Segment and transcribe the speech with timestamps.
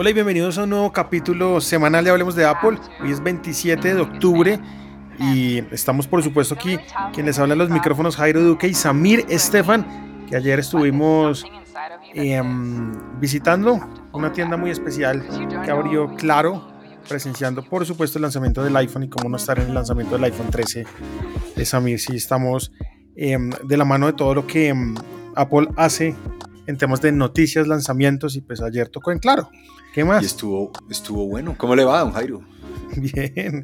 [0.00, 2.78] Hola y bienvenidos a un nuevo capítulo semanal de Hablemos de Apple.
[3.02, 4.58] Hoy es 27 de octubre
[5.18, 6.78] y estamos por supuesto aquí
[7.12, 11.44] quienes hablan los micrófonos Jairo Duque y Samir Estefan, que ayer estuvimos
[12.14, 13.78] em, visitando
[14.14, 15.22] una tienda muy especial
[15.66, 16.72] que abrió Claro,
[17.06, 20.24] presenciando por supuesto el lanzamiento del iPhone y cómo no estar en el lanzamiento del
[20.24, 20.86] iPhone 13
[21.56, 22.72] de Samir si estamos
[23.16, 24.94] em, de la mano de todo lo que em,
[25.36, 26.16] Apple hace
[26.70, 29.50] en temas de noticias, lanzamientos y pues ayer tocó en Claro.
[29.92, 30.22] ¿Qué más?
[30.22, 31.56] Y estuvo, estuvo bueno.
[31.58, 32.42] ¿Cómo le va, don Jairo?
[32.96, 33.62] Bien.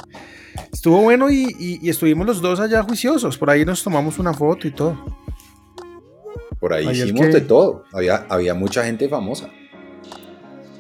[0.73, 3.39] Estuvo bueno y, estuvimos los dos allá juiciosos.
[3.39, 4.99] Por ahí nos tomamos una foto y todo.
[6.59, 7.85] Por ahí hicimos de todo.
[7.93, 9.51] Había, había mucha gente famosa.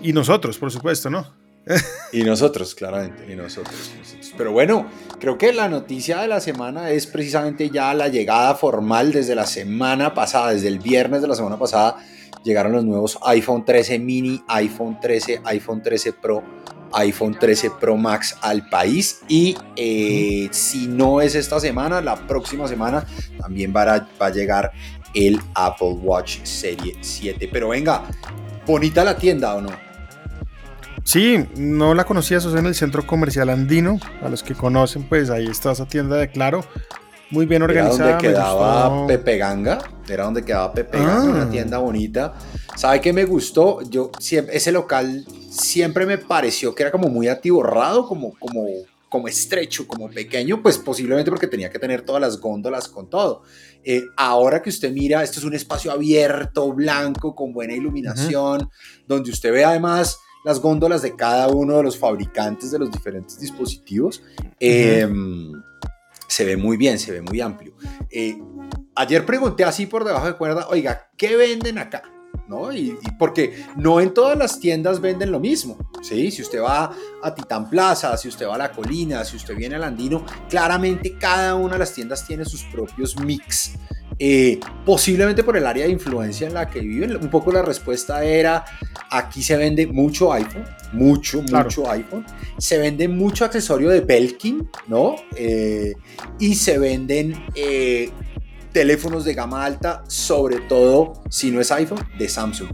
[0.02, 1.32] Y nosotros, por supuesto, ¿no?
[2.12, 3.32] y nosotros, claramente.
[3.32, 3.92] Y nosotros,
[4.36, 4.86] Pero bueno,
[5.20, 9.46] creo que la noticia de la semana es precisamente ya la llegada formal desde la
[9.46, 11.98] semana pasada, desde el viernes de la semana pasada
[12.46, 16.42] llegaron los nuevos iPhone 13 mini, iPhone 13, iPhone 13 Pro,
[16.92, 22.68] iPhone 13 Pro Max al país y eh, si no es esta semana, la próxima
[22.68, 23.04] semana
[23.38, 24.70] también va a, va a llegar
[25.12, 27.48] el Apple Watch Serie 7.
[27.52, 28.04] Pero venga,
[28.66, 29.70] bonita la tienda o no?
[31.02, 33.98] Sí, no la conocía, eso es en el centro comercial andino.
[34.22, 36.64] A los que conocen, pues ahí está esa tienda de Claro
[37.30, 38.10] muy bien organizada.
[38.10, 41.50] Era donde quedaba Pepe Ganga, era donde quedaba Pepe Ganga, una ah.
[41.50, 42.34] tienda bonita.
[42.76, 43.80] ¿Sabe qué me gustó?
[43.88, 48.66] Yo siempre, ese local siempre me pareció que era como muy atiborrado, como, como,
[49.08, 53.42] como estrecho, como pequeño, pues posiblemente porque tenía que tener todas las góndolas con todo.
[53.82, 58.68] Eh, ahora que usted mira, esto es un espacio abierto, blanco, con buena iluminación,
[59.06, 63.40] donde usted ve además las góndolas de cada uno de los fabricantes de los diferentes
[63.40, 64.22] dispositivos
[66.26, 67.74] se ve muy bien, se ve muy amplio.
[68.10, 68.38] Eh,
[68.94, 72.02] ayer pregunté así por debajo de cuerda, oiga, ¿qué venden acá?
[72.48, 72.72] ¿No?
[72.72, 76.30] Y, porque no en todas las tiendas venden lo mismo, ¿sí?
[76.30, 76.92] Si usted va
[77.22, 81.18] a Titán Plaza, si usted va a La Colina, si usted viene al Andino, claramente
[81.18, 83.72] cada una de las tiendas tiene sus propios mix
[84.18, 87.16] eh, posiblemente por el área de influencia en la que viven.
[87.16, 88.64] Un poco la respuesta era,
[89.10, 92.24] aquí se vende mucho iPhone, mucho, mucho iPhone.
[92.58, 95.16] Se vende mucho accesorio de Belkin, ¿no?
[95.36, 95.94] Eh,
[96.38, 98.10] y se venden eh,
[98.72, 102.68] teléfonos de gama alta, sobre todo, si no es iPhone, de Samsung.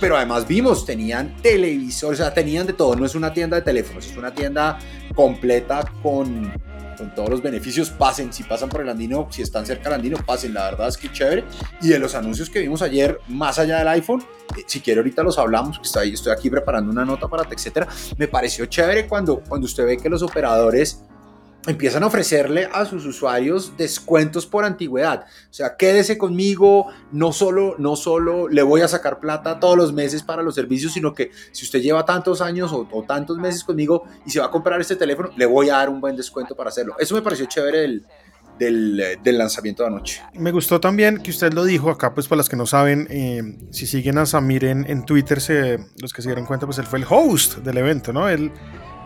[0.00, 2.94] pero además vimos, tenían televisores, o sea, tenían de todo.
[2.94, 4.78] No es una tienda de teléfonos, es una tienda
[5.14, 6.52] completa con
[6.98, 10.18] con todos los beneficios, pasen, si pasan por el Andino, si están cerca del Andino,
[10.26, 11.44] pasen, la verdad es que chévere.
[11.80, 14.22] Y de los anuncios que vimos ayer, más allá del iPhone,
[14.56, 17.86] eh, si quiere ahorita los hablamos, que estoy, aquí preparando una nota para etcétera,
[18.16, 21.02] me pareció chévere cuando, cuando usted ve que los operadores
[21.66, 25.26] empiezan a ofrecerle a sus usuarios descuentos por antigüedad.
[25.50, 29.92] O sea, quédese conmigo, no solo, no solo le voy a sacar plata todos los
[29.92, 34.04] meses para los servicios, sino que si usted lleva tantos años o, tantos meses conmigo
[34.24, 36.70] y se va a comprar este teléfono, le voy a dar un buen descuento para
[36.70, 36.96] hacerlo.
[36.98, 38.06] Eso me pareció chévere del,
[38.58, 40.22] del, lanzamiento de anoche.
[40.34, 43.42] Me gustó también que usted lo dijo acá, pues para los que no saben, eh,
[43.70, 46.86] si siguen a Samir en, en Twitter, se, los que se dieron cuenta, pues él
[46.86, 48.28] fue el host del evento, ¿no?
[48.28, 48.52] Él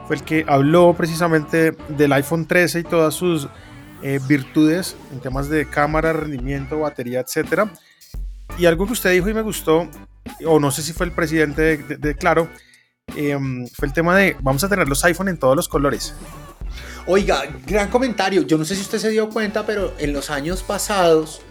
[0.06, 3.48] fue el que habló precisamente del iPhone 13 y todas sus
[4.02, 7.70] eh, virtudes en temas de cámara, rendimiento, batería, etc.
[8.58, 9.88] Y algo que usted dijo y me gustó,
[10.46, 12.48] o no sé si fue el presidente de, Claro,
[13.16, 16.14] em, fue el tema de vamos a tener los iPhone en todos los colores.
[17.06, 18.42] Oiga, gran comentario.
[18.42, 21.42] Yo no sé si usted se dio cuenta, pero en los años pasados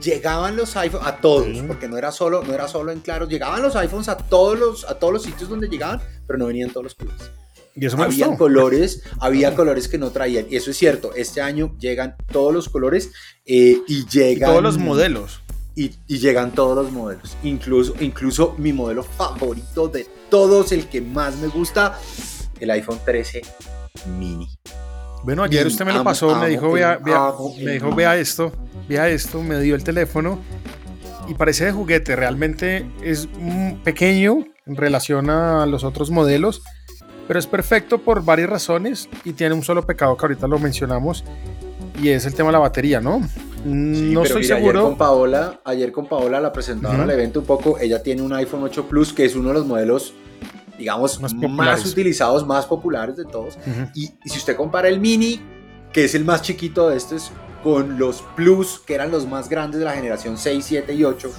[0.00, 3.62] llegaban los iPhones a todos, porque no era solo, no era solo en Claro, llegaban
[3.62, 6.84] los iPhones a todos los, a todos los sitios donde llegaban, pero no venían todos
[6.84, 7.30] los colores.
[7.76, 10.46] Y eso me había colores, había colores que no traían.
[10.50, 13.12] Y eso es cierto, este año llegan todos los colores
[13.44, 14.50] eh, y llegan...
[14.50, 15.42] todos los modelos.
[15.74, 17.36] Y, llegan todos los modelos.
[17.42, 21.98] Incluso, incluso mi modelo favorito de todos, el que más me gusta,
[22.60, 23.42] el iPhone 13
[24.18, 24.48] mini.
[25.22, 27.32] Bueno, ayer usted me lo pasó, me dijo, vea, vea,
[27.62, 28.52] me dijo, vea esto,
[28.88, 30.40] vea esto, me dio el teléfono
[31.28, 33.28] y parece de juguete, realmente es
[33.84, 36.62] pequeño en relación a los otros modelos,
[37.26, 41.24] pero es perfecto por varias razones y tiene un solo pecado que ahorita lo mencionamos
[42.00, 43.22] y es el tema de la batería, ¿no?
[43.64, 44.78] no estoy seguro.
[44.78, 47.78] Ayer con Paola, ayer con Paola la presentaron al evento un poco.
[47.78, 50.14] Ella tiene un iPhone 8 Plus que es uno de los modelos
[50.78, 53.58] digamos, más, utilizados, más populares de todos.
[53.94, 55.40] y, si usted compara el mini,
[55.92, 57.32] que es el más chiquito de estos,
[57.62, 61.30] con los Plus, que eran los más grandes de la generación 6, 7 y 8,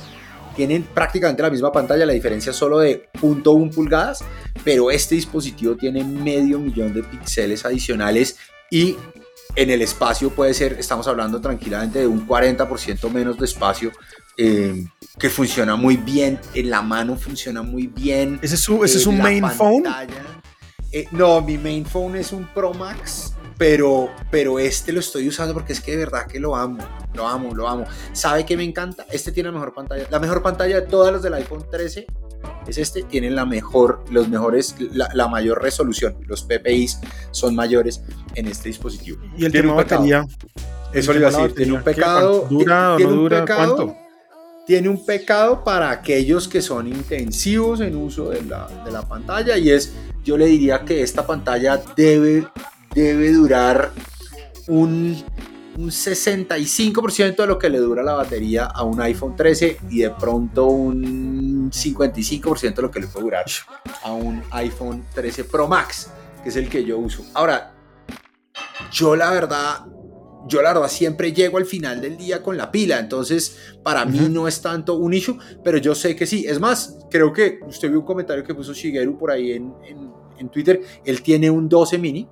[0.58, 4.24] tienen prácticamente la misma pantalla, la diferencia es solo de 0.1 pulgadas,
[4.64, 8.38] pero este dispositivo tiene medio millón de píxeles adicionales
[8.72, 8.98] y
[9.56, 13.92] en el espacio puede ser, estamos hablando tranquilamente de un 40% menos de espacio
[14.36, 14.84] eh,
[15.20, 18.40] que funciona muy bien, en la mano funciona muy bien.
[18.42, 19.86] ¿Ese es, su, ese es un main phone?
[20.92, 25.54] Eh, no, mi main phone es un Pro Max, pero, pero este lo estoy usando
[25.54, 26.80] porque es que de verdad que lo amo,
[27.14, 27.86] lo amo, lo amo.
[28.14, 29.06] ¿Sabe qué me encanta?
[29.12, 32.08] Este tiene la mejor pantalla, la mejor pantalla de todas las del iPhone 13
[32.68, 36.18] es este, tiene la mejor, los mejores, la, mayor resolución.
[36.28, 37.00] Los PPIs
[37.32, 38.02] son mayores
[38.36, 39.20] en este dispositivo.
[39.38, 40.26] Y el tema batería.
[40.94, 42.48] Eso le iba a decir, tiene un pecado.
[42.50, 43.46] ¿Dura o no dura?
[43.46, 43.96] ¿Cuánto?
[44.66, 49.58] Tiene un pecado para aquellos que son intensivos en uso de la, de la pantalla
[49.58, 49.94] y es,
[50.26, 52.46] yo le diría que esta pantalla debe,
[53.02, 53.92] debe durar
[54.68, 55.16] un
[55.78, 60.10] un 65% de lo que le dura la batería a un iPhone 13 y de
[60.10, 63.46] pronto un 55% de lo que le puede durar
[64.04, 66.10] a un iPhone 13 Pro Max,
[66.42, 67.24] que es el que yo uso.
[67.36, 67.76] Ahora,
[68.92, 69.86] yo la verdad,
[70.48, 74.30] yo la verdad siempre llego al final del día con la pila, entonces para mí
[74.32, 76.46] no es tanto un issue, pero yo sé que sí.
[76.48, 79.74] Es más, creo que usted vio un comentario que puso Shigeru por ahí en,
[80.40, 82.28] en, Twitter, él tiene un 12 mini,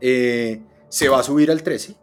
[0.00, 1.96] eh, se va a subir al 13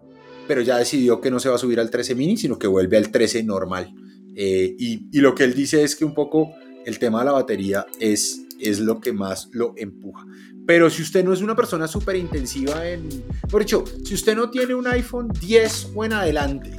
[0.51, 2.97] pero ya decidió que no se va a subir al 13 mini, sino que vuelve
[2.97, 3.93] al 13 normal.
[4.35, 6.51] Eh, y, lo que él dice es que un poco
[6.85, 10.25] el tema de la batería es, es lo que más lo empuja.
[10.67, 13.07] Pero si usted no es una persona súper intensiva en...
[13.49, 16.71] Por hecho, si usted no tiene un iPhone 10 o en adelante,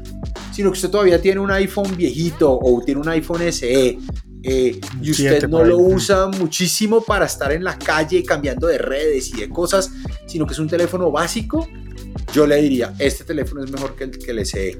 [0.52, 3.98] sino que usted todavía tiene un iPhone viejito o tiene un iPhone SE,
[4.42, 9.30] eh, y usted no lo usa muchísimo para estar en la calle cambiando de redes
[9.34, 9.90] y de cosas,
[10.26, 11.68] sino que es un teléfono básico,
[12.32, 14.78] yo le diría, este teléfono es mejor que el que le sé.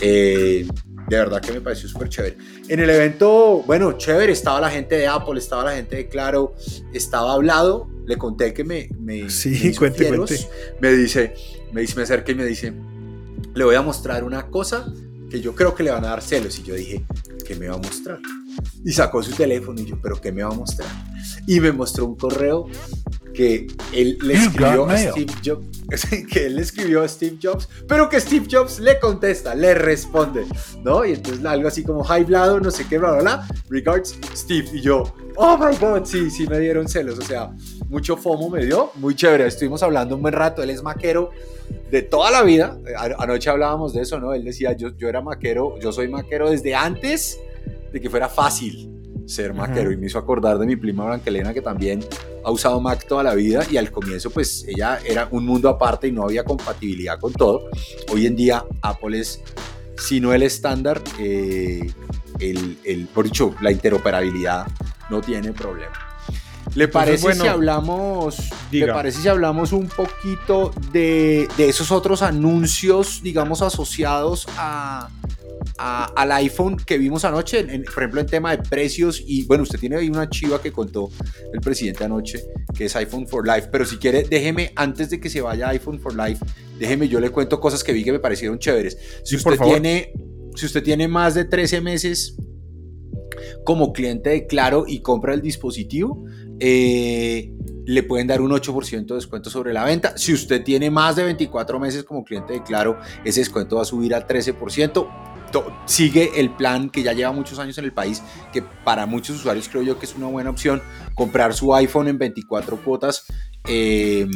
[0.00, 0.66] Eh,
[1.08, 2.36] de verdad que me pareció súper chévere.
[2.68, 6.54] En el evento, bueno, chévere, estaba la gente de Apple, estaba la gente de Claro,
[6.92, 8.88] estaba hablado, le conté que me...
[9.00, 10.08] me sí, cuente,
[10.80, 11.34] Me dice,
[11.72, 12.72] me dice, me acerca y me dice,
[13.54, 14.86] le voy a mostrar una cosa
[15.28, 16.58] que yo creo que le van a dar celos.
[16.60, 17.04] Y yo dije,
[17.44, 18.20] ¿qué me va a mostrar?
[18.84, 20.88] Y sacó su teléfono y yo, ¿pero qué me va a mostrar?
[21.46, 22.66] Y me mostró un correo
[23.32, 25.66] que él le escribió a Steve Jobs,
[26.30, 30.44] que él le escribió a Steve Jobs, pero que Steve Jobs le contesta, le responde,
[30.82, 31.04] ¿no?
[31.04, 34.68] Y entonces algo así como hi blado, no sé qué, bla, bla, bla, regards Steve,
[34.72, 37.50] y yo, oh my god, sí, sí me dieron celos, o sea,
[37.88, 41.30] mucho FOMO me dio, muy chévere, estuvimos hablando un buen rato, él es maquero
[41.90, 42.78] de toda la vida,
[43.18, 44.34] anoche hablábamos de eso, ¿no?
[44.34, 47.38] Él decía, yo, yo era maquero, yo soy maquero desde antes
[47.92, 48.90] de que fuera fácil,
[49.26, 52.04] ser maquero y me hizo acordar de mi prima Branquelena que también
[52.44, 56.08] ha usado Mac toda la vida y al comienzo pues ella era un mundo aparte
[56.08, 57.64] y no había compatibilidad con todo.
[58.12, 59.40] Hoy en día Apple es,
[59.96, 61.90] si no el estándar, eh,
[62.38, 64.66] el, el, por dicho, la interoperabilidad
[65.10, 65.92] no tiene problema.
[66.74, 73.22] ¿Le parece, si hablamos, ¿Le parece si hablamos un poquito de, de esos otros anuncios,
[73.22, 75.08] digamos, asociados a,
[75.80, 79.22] al iPhone que vimos anoche, por ejemplo, en tema de precios.
[79.26, 81.10] Y bueno, usted tiene ahí una chiva que contó
[81.52, 82.44] el presidente anoche,
[82.76, 83.68] que es iPhone for Life.
[83.72, 86.44] Pero si quiere, déjeme, antes de que se vaya iPhone for Life,
[86.78, 88.98] déjeme, yo le cuento cosas que vi que me parecieron chéveres.
[89.24, 90.12] Si usted tiene,
[90.54, 92.36] si usted tiene más de 13 meses
[93.64, 96.26] como cliente de Claro y compra el dispositivo,
[96.58, 97.54] eh,
[97.86, 100.12] le pueden dar un 8% de descuento sobre la venta.
[100.18, 103.86] Si usted tiene más de 24 meses como cliente de Claro, ese descuento va a
[103.86, 105.30] subir al 13%
[105.86, 109.68] sigue el plan que ya lleva muchos años en el país, que para muchos usuarios
[109.68, 110.82] creo yo que es una buena opción,
[111.14, 113.26] comprar su iPhone en 24 cuotas
[113.64, 114.30] em,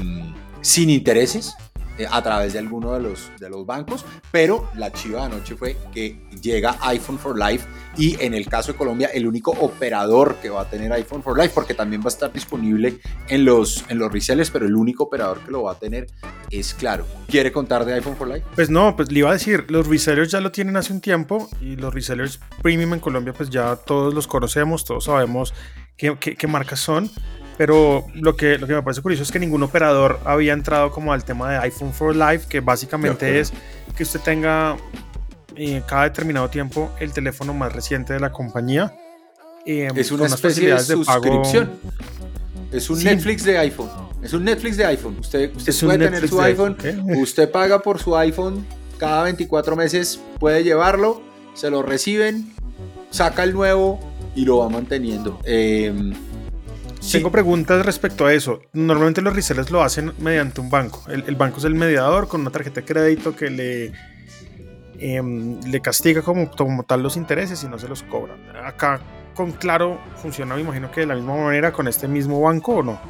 [0.61, 1.55] sin intereses
[1.99, 5.57] eh, a través de alguno de los, de los bancos, pero la chiva de anoche
[5.57, 10.37] fue que llega iPhone for Life y en el caso de Colombia el único operador
[10.37, 12.99] que va a tener iPhone for Life, porque también va a estar disponible
[13.29, 16.07] en los, en los resellers, pero el único operador que lo va a tener
[16.51, 17.07] es claro.
[17.29, 18.47] ¿Quiere contar de iPhone for Life?
[18.55, 21.49] Pues no, pues le iba a decir, los resellers ya lo tienen hace un tiempo
[21.61, 25.55] y los resellers premium en Colombia pues ya todos los conocemos, todos sabemos
[25.97, 27.11] qué, marcas son.
[27.57, 31.13] Pero lo que, lo que me parece curioso es que ningún operador había entrado como
[31.13, 33.53] al tema de iPhone for Life, que básicamente es
[33.97, 34.77] que usted tenga
[35.57, 38.93] eh, cada determinado tiempo el teléfono más reciente de la compañía.
[39.67, 41.71] Eh, es una especie de suscripción.
[42.73, 43.91] Es un Netflix de iPhone.
[44.23, 45.19] Es un Netflix de iPhone.
[45.21, 46.77] Usted, usted puede tener su iPhone.
[47.17, 48.67] Usted paga por su iPhone
[48.99, 50.21] cada 24 meses.
[50.41, 51.23] Puede llevarlo.
[51.55, 52.53] Se lo reciben.
[53.11, 54.01] Saca el nuevo
[54.35, 55.39] y lo va manteniendo.
[55.45, 55.93] Eh,
[57.11, 58.63] tengo preguntas respecto a eso.
[58.73, 61.05] Normalmente los resellers lo hacen mediante un banco.
[61.09, 63.93] El, banco es el mediador con una tarjeta de crédito que le,
[64.99, 68.37] em, le castiga como, como tal los intereses y no se los cobra.
[68.65, 69.01] Acá
[69.35, 72.83] con Claro funciona, me imagino que de la misma manera con este mismo banco o
[72.83, 73.01] no.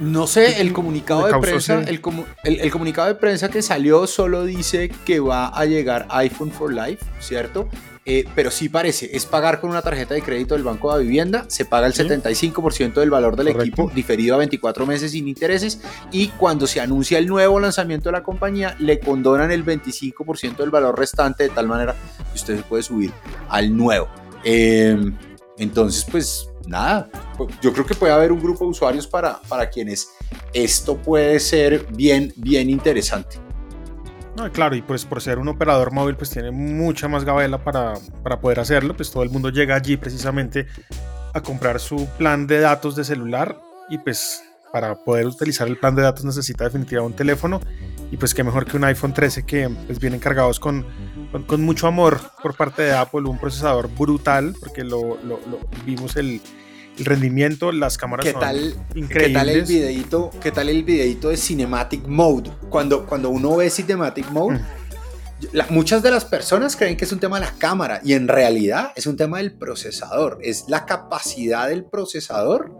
[0.00, 2.00] No sé, el comunicado de prensa, el,
[2.42, 7.04] el, comunicado de prensa que salió solo dice que va a llegar iPhone for Life,
[7.20, 7.68] ¿cierto?
[8.06, 11.46] Eh, pero sí parece, es pagar con una tarjeta de crédito del Banco de Vivienda,
[11.48, 15.80] se paga el 75% del valor del equipo diferido a 24 meses sin intereses
[16.12, 20.70] y cuando se anuncia el nuevo lanzamiento de la compañía le condonan el 25% del
[20.70, 21.94] valor restante de tal manera
[22.30, 23.10] que usted se puede subir
[23.48, 24.08] al nuevo.
[24.44, 25.16] Em,
[25.56, 27.08] entonces, pues nada,
[27.62, 30.10] yo creo que puede haber un grupo de usuarios para, para quienes
[30.52, 33.43] esto puede ser bien, bien interesante
[34.52, 38.40] claro, y pues por ser un operador móvil, pues tiene mucha más gabela para, para
[38.40, 38.96] poder hacerlo.
[38.96, 40.66] Pues todo el mundo llega allí precisamente
[41.32, 45.94] a comprar su plan de datos de celular y pues para poder utilizar el plan
[45.94, 47.60] de datos necesita definitivamente un teléfono
[48.10, 50.84] y pues qué mejor que un iPhone 13 que pues vienen cargados con,
[51.46, 55.38] con, mucho amor por parte de Apple, un procesador brutal porque lo, lo
[55.84, 56.40] vimos el,
[56.98, 59.26] el rendimiento, las cámaras ¿Qué son tal, increíbles.
[59.26, 62.50] ¿Qué tal el videito, qué tal el videito de Cinematic Mode?
[62.68, 65.58] Cuando, cuando uno ve Cinematic Mode, mm.
[65.70, 68.92] muchas de las personas creen que es un tema de la cámara y en realidad
[68.96, 70.38] es un tema del procesador.
[70.42, 72.72] Es la capacidad del procesador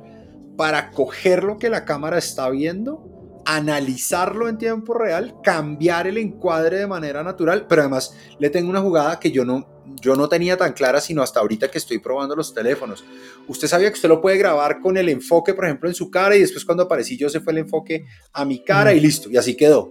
[0.57, 3.14] para coger lo que la cámara está viendo
[3.45, 8.81] analizarlo en tiempo real, cambiar el encuadre de manera natural, pero además le tengo una
[8.81, 9.67] jugada que yo no,
[10.01, 13.05] yo no tenía tan clara sino hasta ahorita que estoy probando los teléfonos.
[13.47, 16.37] Usted sabía que usted lo puede grabar con el enfoque, por ejemplo, en su cara
[16.37, 19.37] y después cuando aparecí yo se fue el enfoque a mi cara y listo, y
[19.37, 19.89] así quedó.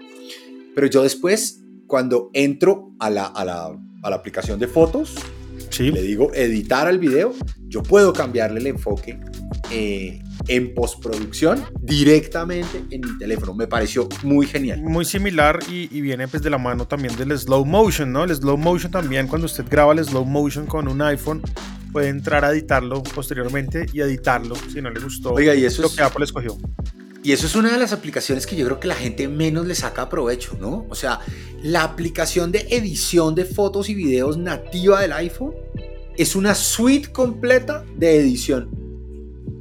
[0.75, 5.15] Pero yo después, cuando entro a la, a la, a la aplicación de fotos,
[5.69, 5.91] sí.
[5.91, 7.33] le digo editar al video,
[7.67, 9.19] yo puedo cambiarle el enfoque.
[9.73, 13.53] Eh, en postproducción directamente en mi teléfono.
[13.53, 14.81] Me pareció muy genial.
[14.81, 18.23] Muy similar y, viene pues de la mano también del slow motion, ¿no?
[18.23, 21.41] El slow motion también, cuando usted graba el slow motion con un iPhone,
[21.91, 25.89] puede entrar a editarlo posteriormente y editarlo si no le gustó Oiga, y eso lo
[25.91, 26.57] que Apple escogió.
[27.23, 29.75] Y eso es una de las aplicaciones que yo creo que la gente menos le
[29.75, 30.85] saca provecho, ¿no?
[30.89, 31.19] O sea,
[31.63, 35.53] la aplicación de edición de fotos y videos nativa del iPhone
[36.17, 38.82] es una suite completa de edición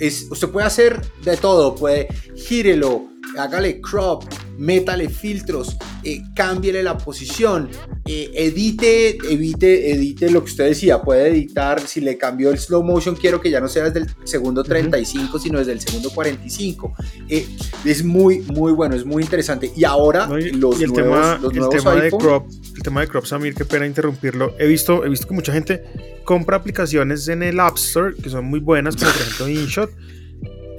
[0.08, 4.24] usted puede hacer de todo, puede gírelo, hágale crop,
[4.58, 7.68] métale filtros, eh, cámbiele la posición,
[8.06, 12.82] eh, edite, evite, edite lo que usted decía, puede editar, si le cambió el slow
[12.82, 16.94] motion, quiero que ya no sea desde el segundo 35, sino desde el segundo 45.
[17.28, 17.46] Eh,
[17.84, 19.72] es muy, muy bueno, es muy interesante.
[19.76, 23.24] Y ahora los, el nuevos, tema, los el tema de crop, el tema de crop,
[23.24, 24.54] Samir, qué pena interrumpirlo.
[24.58, 25.84] He visto, he visto que mucha gente
[26.24, 29.90] compra aplicaciones en el App Store que son muy buenas, como por ejemplo InShot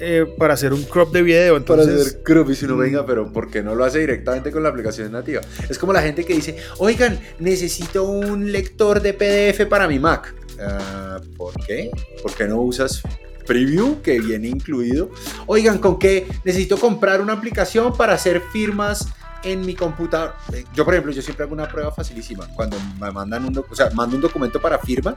[0.06, 1.58] eh, para hacer un crop de video.
[1.58, 1.88] Entonces...
[1.88, 4.64] Para hacer crop y si no venga, pero ¿por qué no lo hace directamente con
[4.64, 5.42] la aplicación nativa?
[5.70, 10.36] Es como la gente que dice, oigan, necesito un lector de PDF para mi Mac.
[10.60, 11.90] Ah, ¿Por qué?
[12.22, 13.02] ¿Por qué no usas
[13.46, 15.10] Preview que viene incluido?
[15.48, 19.08] Oigan, ¿con qué necesito comprar una aplicación para hacer firmas?
[19.44, 22.48] En mi computador, eh, yo por ejemplo, yo siempre hago una prueba facilísima.
[22.56, 25.16] Cuando me mandan un, o sea, mando un documento para firma,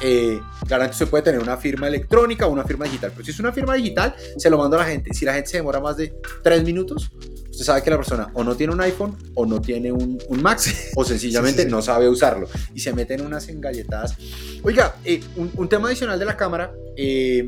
[0.00, 3.12] eh, claramente se puede tener una firma electrónica o una firma digital.
[3.12, 5.12] Pero si es una firma digital, se lo mando a la gente.
[5.12, 7.10] Si la gente se demora más de tres minutos,
[7.50, 10.42] usted sabe que la persona o no tiene un iPhone o no tiene un, un
[10.42, 10.60] Mac
[10.96, 14.16] o sencillamente no sabe usarlo y se meten unas engalletadas.
[14.62, 17.46] Oiga, eh, un, tema adicional de la cámara, eh,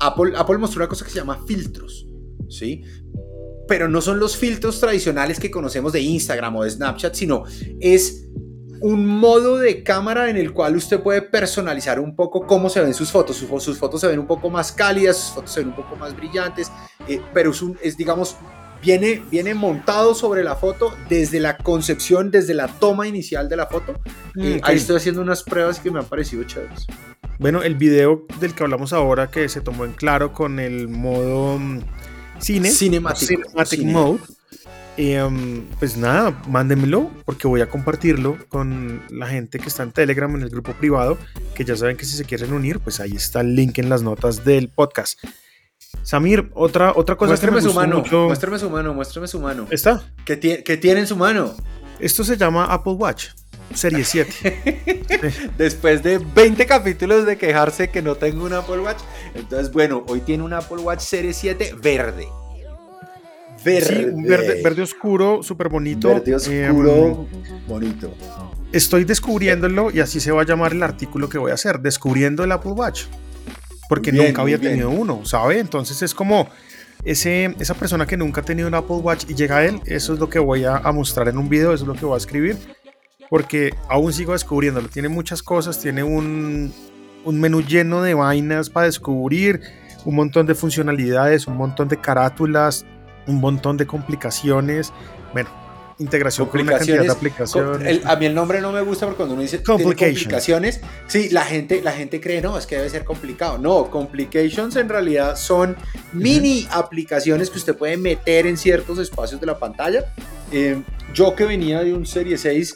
[0.00, 2.06] Apple, Apple mostró una cosa que se llama filtros.
[2.48, 2.84] ¿sí?
[3.66, 7.44] Pero no son los filtros tradicionales que conocemos de Instagram o de Snapchat, sino
[7.80, 8.28] es
[8.80, 12.92] un modo de cámara en el cual usted puede personalizar un poco cómo se ven
[12.92, 13.36] sus fotos.
[13.36, 16.14] Sus, fotos se ven un poco más cálidas, sus fotos se ven un poco más
[16.14, 16.70] brillantes,
[17.08, 18.36] eh, pero es, un, es, digamos,
[18.82, 23.66] viene, viene montado sobre la foto desde la concepción, desde la toma inicial de la
[23.66, 23.94] foto.
[24.36, 26.86] Eh, ahí estoy haciendo unas pruebas que me han parecido chéveres.
[27.38, 31.58] Bueno, el video del que hablamos ahora, que se tomó en claro con el modo
[31.58, 31.80] mm,
[32.44, 34.20] cine, Cinematic, Mode.
[34.96, 40.32] Em, pues nada, mándenmelo porque voy a compartirlo con la gente que está en Telegram
[40.36, 41.18] en el grupo privado,
[41.56, 44.02] que ya saben que si se quieren unir, pues ahí está el link en las
[44.02, 45.18] notas del podcast.
[46.02, 48.26] Samir, otra, otra cosa muéstrame que me su mano, mucho...
[48.26, 49.66] muéstrame su mano, muéstrame su mano.
[49.70, 50.04] ¿Está?
[50.24, 51.54] ¿Qué, tiene en su mano?
[51.98, 53.28] Esto se llama Apple Watch.
[53.72, 55.52] Serie 7.
[55.58, 58.98] Después de 20 capítulos de quejarse que no tengo un Apple Watch.
[59.34, 62.28] Entonces, bueno, hoy tiene un Apple Watch Serie 7 verde.
[63.64, 64.10] Verde.
[64.10, 66.08] un verde, verde oscuro, súper bonito.
[66.08, 67.26] Verde oscuro,
[67.66, 68.14] bonito.
[68.72, 72.44] Estoy descubriéndolo y así se va a llamar el artículo que voy a hacer, descubriendo
[72.44, 73.04] el Apple Watch.
[73.88, 75.60] Porque nunca había tenido uno, ¿sabe?
[75.60, 76.48] Entonces es como
[77.04, 80.12] ese, esa persona que nunca ha tenido un Apple Watch y llega a él, eso
[80.12, 82.14] es lo que voy a, a mostrar en un video, eso es lo que voy
[82.14, 82.56] a escribir
[83.30, 84.88] porque aún sigo descubriéndolo.
[84.88, 86.72] Tiene muchas cosas, tiene un,
[87.24, 89.60] un menú lleno de vainas para descubrir,
[90.04, 92.84] un montón de funcionalidades, un montón de carátulas,
[93.26, 94.92] un montón de complicaciones.
[95.32, 95.48] Bueno,
[95.98, 98.04] integración con una cantidad de aplicaciones.
[98.04, 101.80] a mí el nombre no me gusta porque cuando uno dice complicaciones, sí, la gente,
[101.82, 103.58] la gente cree, no, es que debe ser complicado.
[103.58, 105.76] No, complications en realidad son
[106.12, 110.12] mini aplicaciones que usted puede meter en ciertos espacios de la pantalla.
[110.52, 112.74] Eh, yo que venía de un Serie 6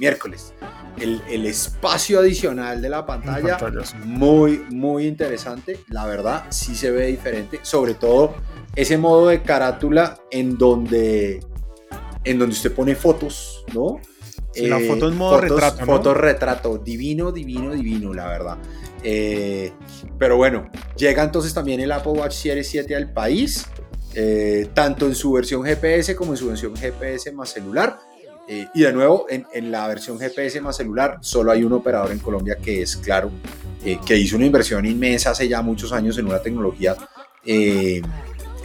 [0.00, 0.54] miércoles,
[0.98, 3.58] el, el, espacio adicional de la pantalla,
[4.04, 5.78] muy, muy interesante.
[5.88, 7.60] La verdad, sí se ve diferente.
[7.62, 8.34] Sobre todo
[8.74, 11.40] ese modo de carátula en donde
[12.24, 14.00] en donde usted pone fotos, ¿no?
[14.56, 15.86] la eh, foto en modo retrato.
[15.86, 18.58] Fotos retrato, divino, divino, divino, la verdad.
[19.02, 19.72] Eh,
[20.18, 23.66] pero bueno, llega entonces también el Apple Watch Series 7 al país,
[24.14, 27.98] eh, tanto en su versión GPS como en su versión GPS más celular.
[28.74, 32.18] Y de nuevo, en, en, la versión GPS más celular, solo hay un operador en
[32.18, 33.30] Colombia que es claro,
[34.04, 36.96] que hizo una inversión inmensa hace ya muchos años en una tecnología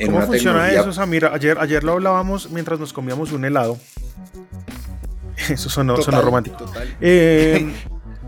[0.03, 1.33] ¿Cómo funciona eso, Samira?
[1.33, 3.77] Ayer, ayer lo hablábamos mientras nos comíamos un helado.
[5.49, 6.65] Eso sonó, romántico.
[7.01, 7.71] Eh,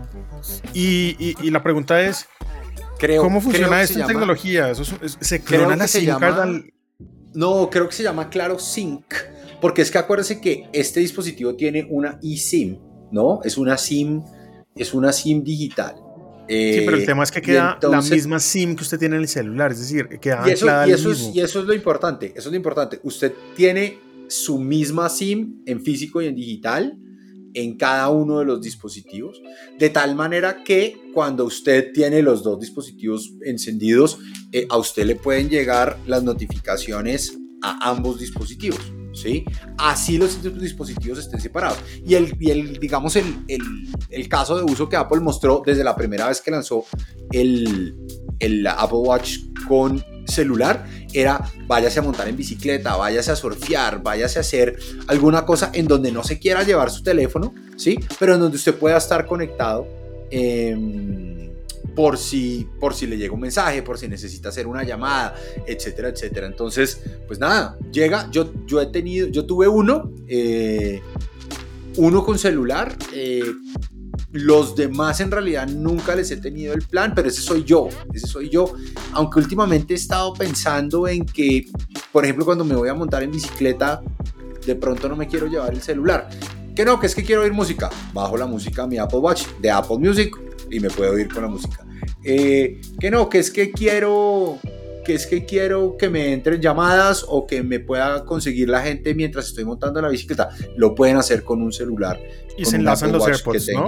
[0.74, 2.26] y, la pregunta es,
[2.98, 4.72] creo, ¿cómo funciona esta tecnología?
[4.74, 6.14] ¿Se clona la SIM
[7.34, 9.04] No, creo que se llama Claro Sync,
[9.60, 12.78] porque es que acuérdese que este dispositivo tiene una eSIM,
[13.10, 13.40] ¿no?
[13.44, 14.22] Es una SIM,
[14.74, 15.96] es una SIM digital
[16.48, 19.28] sí, pero el tema es que queda la misma SIM que usted tiene en el
[19.28, 22.48] celular, es decir, queda y eso, y eso, es, y eso es lo importante, eso
[22.48, 23.00] es lo importante.
[23.02, 23.98] Usted tiene
[24.28, 26.98] su misma SIM en físico y en digital
[27.54, 29.40] en cada uno de los dispositivos,
[29.78, 34.18] de tal manera que cuando usted tiene los dos dispositivos encendidos,
[34.52, 38.97] eh, a usted le pueden llegar las notificaciones a ambos dispositivos.
[39.20, 39.44] ¿Sí?
[39.76, 41.78] Así los dispositivos estén separados.
[42.04, 43.44] Y el, el digamos, el,
[44.10, 46.84] el, caso de uso que Apple mostró desde la primera vez que lanzó
[47.32, 47.94] el,
[48.38, 50.84] el Apple Watch con celular
[51.14, 55.88] era váyase a montar en bicicleta, váyase a surfear, váyase a hacer alguna cosa en
[55.88, 57.98] donde no se quiera llevar su teléfono, ¿sí?
[58.18, 59.86] Pero en donde usted pueda estar conectado.
[60.30, 61.37] Eh,
[61.94, 65.34] por si, por si le llega un mensaje, por si necesita hacer una llamada,
[65.66, 66.46] etcétera, etcétera.
[66.46, 71.00] Entonces, pues nada, llega, yo, yo he tenido, yo tuve uno, eh,
[71.96, 73.44] uno con celular, eh,
[74.32, 78.26] los demás en realidad nunca les he tenido el plan, pero ese soy yo, ese
[78.26, 78.72] soy yo.
[79.12, 81.66] Aunque últimamente he estado pensando en que,
[82.12, 84.02] por ejemplo, cuando me voy a montar en bicicleta,
[84.66, 86.28] de pronto no me quiero llevar el celular.
[86.76, 87.90] Que no, que es que quiero oír música.
[88.12, 91.42] Bajo la música a mi Apple Watch de Apple Music y me puedo oír con
[91.42, 91.84] la música.
[92.24, 94.58] Eh, que no, que es que quiero
[95.08, 99.14] que es que quiero que me entren llamadas o que me pueda conseguir la gente
[99.14, 100.50] mientras estoy montando la bicicleta.
[100.76, 102.20] Lo pueden hacer con un celular.
[102.58, 103.86] Y se enlazan los AirPods, ¿no?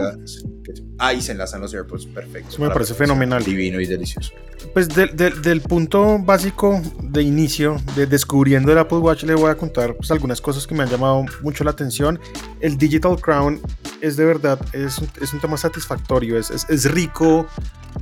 [0.96, 2.48] ah, y se enlazan los AirPods, perfecto.
[2.48, 3.44] Eso me parece fenomenal.
[3.44, 4.32] Divino y delicioso.
[4.72, 9.94] Pues del punto básico de inicio, de descubriendo el Apple Watch, le voy a contar
[9.96, 12.18] pues, algunas cosas que me han llamado mucho la atención.
[12.60, 13.60] El Digital Crown
[14.00, 17.46] es de verdad, es, es un tema satisfactorio, es, es, rico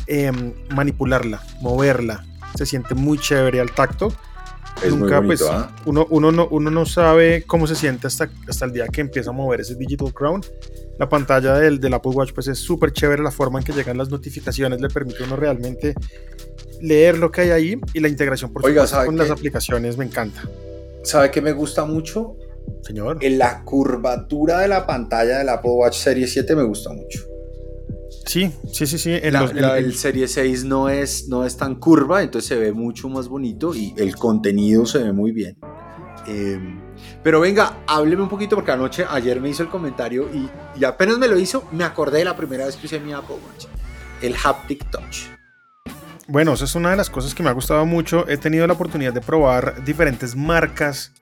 [0.06, 2.24] em, manipularla, moverla,
[2.56, 4.12] se siente muy chévere al tacto.
[4.82, 5.74] Es Nunca, pues, ¿ah?
[5.86, 9.30] uno, uno, no, uno no sabe cómo se siente hasta, hasta el día que empieza
[9.30, 10.40] a mover ese Digital Crown.
[10.98, 13.98] La pantalla del, del Apple Watch pues es súper chévere, la forma en que llegan
[13.98, 15.94] las notificaciones le permite a uno realmente
[16.80, 20.42] leer lo que hay ahí y la integración por Oiga, con las aplicaciones me encanta.
[21.02, 22.36] ¿Sabe qué me gusta mucho?
[22.82, 23.18] Señor.
[23.20, 27.27] En la curvatura de la pantalla del Apple Watch Serie 7 me gusta mucho.
[28.28, 29.12] Sí, sí, sí, sí.
[29.22, 33.74] el Serie 6 no es, no es tan curva, entonces se ve mucho más bonito
[33.74, 35.56] y el contenido se ve muy bien.
[36.26, 36.78] Em,
[37.22, 40.46] pero venga, hábleme un poquito porque anoche, ayer me hizo el comentario y,
[40.78, 43.36] y, apenas me lo hizo, me acordé de la primera vez que usé mi Apple
[43.36, 43.64] Watch,
[44.20, 45.30] el Haptic Touch.
[46.26, 48.28] Bueno, esa es una de las cosas que me ha gustado mucho.
[48.28, 51.14] He tenido la oportunidad de probar diferentes marcas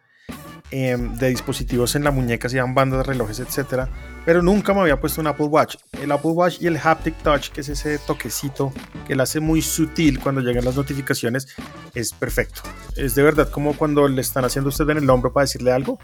[0.72, 3.88] Em, de dispositivos en la muñeca, sean bandas, relojes, etcétera,
[4.24, 5.76] pero nunca me había puesto un Apple Watch.
[6.02, 8.72] El Apple Watch y el Haptic Touch, que es ese toquecito
[9.06, 11.54] que lo hace muy sutil cuando llegan las notificaciones,
[11.94, 12.62] es perfecto.
[12.96, 16.00] Es de verdad como cuando le están haciendo usted en el hombro para decirle algo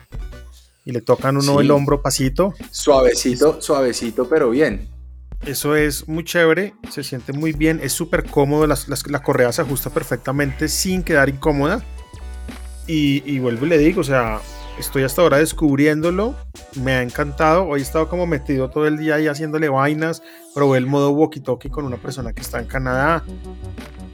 [0.85, 2.55] y le tocan uno el hombro pasito.
[2.71, 4.89] Suavecito, suavecito, pero bien.
[5.45, 9.91] Eso es muy chévere, se siente muy bien, es súper cómodo, la correa se ajusta
[9.91, 11.83] perfectamente sin quedar incómoda.
[12.87, 14.41] Y, y, vuelvo y le digo, o sea,
[14.79, 16.35] estoy hasta ahora descubriéndolo,
[16.83, 20.23] me ha encantado, hoy he estado como metido todo el día ahí haciéndole vainas,
[20.55, 23.23] probé el modo walkie-talkie con una persona que está en Canadá,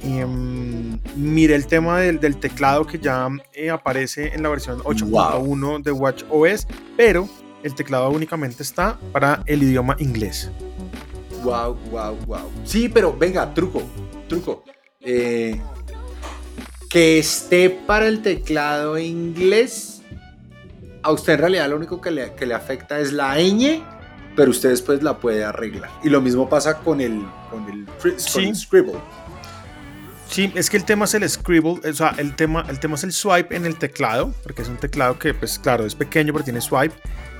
[0.02, 4.80] y, um, miré el tema del, del teclado que ya eh, aparece en la versión
[4.80, 7.28] 8.1 de Watch OS, pero
[7.62, 10.50] el teclado únicamente está para el idioma inglés.
[11.42, 12.50] Wow, wow, wow.
[12.64, 13.82] Sí, pero venga, truco,
[14.28, 14.64] truco.
[15.00, 15.60] Eh,
[16.88, 19.98] que esté para el teclado inglés
[21.02, 23.82] a usted en realidad lo único que le, que le afecta es la ñ,
[24.36, 25.90] pero usted después la puede arreglar.
[26.02, 28.94] Y lo mismo pasa con el, con el, con el scribble.
[30.28, 33.04] Sí, es que el tema es el scribble, o sea, el tema, el tema es
[33.04, 36.44] el swipe en el teclado, porque es un teclado que, pues claro, es pequeño, pero
[36.44, 36.94] tiene swipe.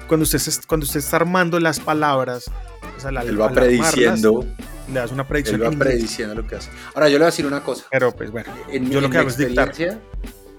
[0.07, 2.51] Cuando usted, cuando usted está armando las palabras,
[2.97, 4.47] o sea, la, él va prediciendo.
[4.93, 5.63] Le das una predicción.
[5.63, 6.71] Él va prediciendo lo que hace.
[6.95, 7.85] Ahora, yo le voy a decir una cosa.
[7.91, 8.53] Pero, pues bueno,
[8.91, 9.73] yo lo que hago es dictar.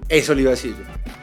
[0.09, 0.75] Eso le iba a decir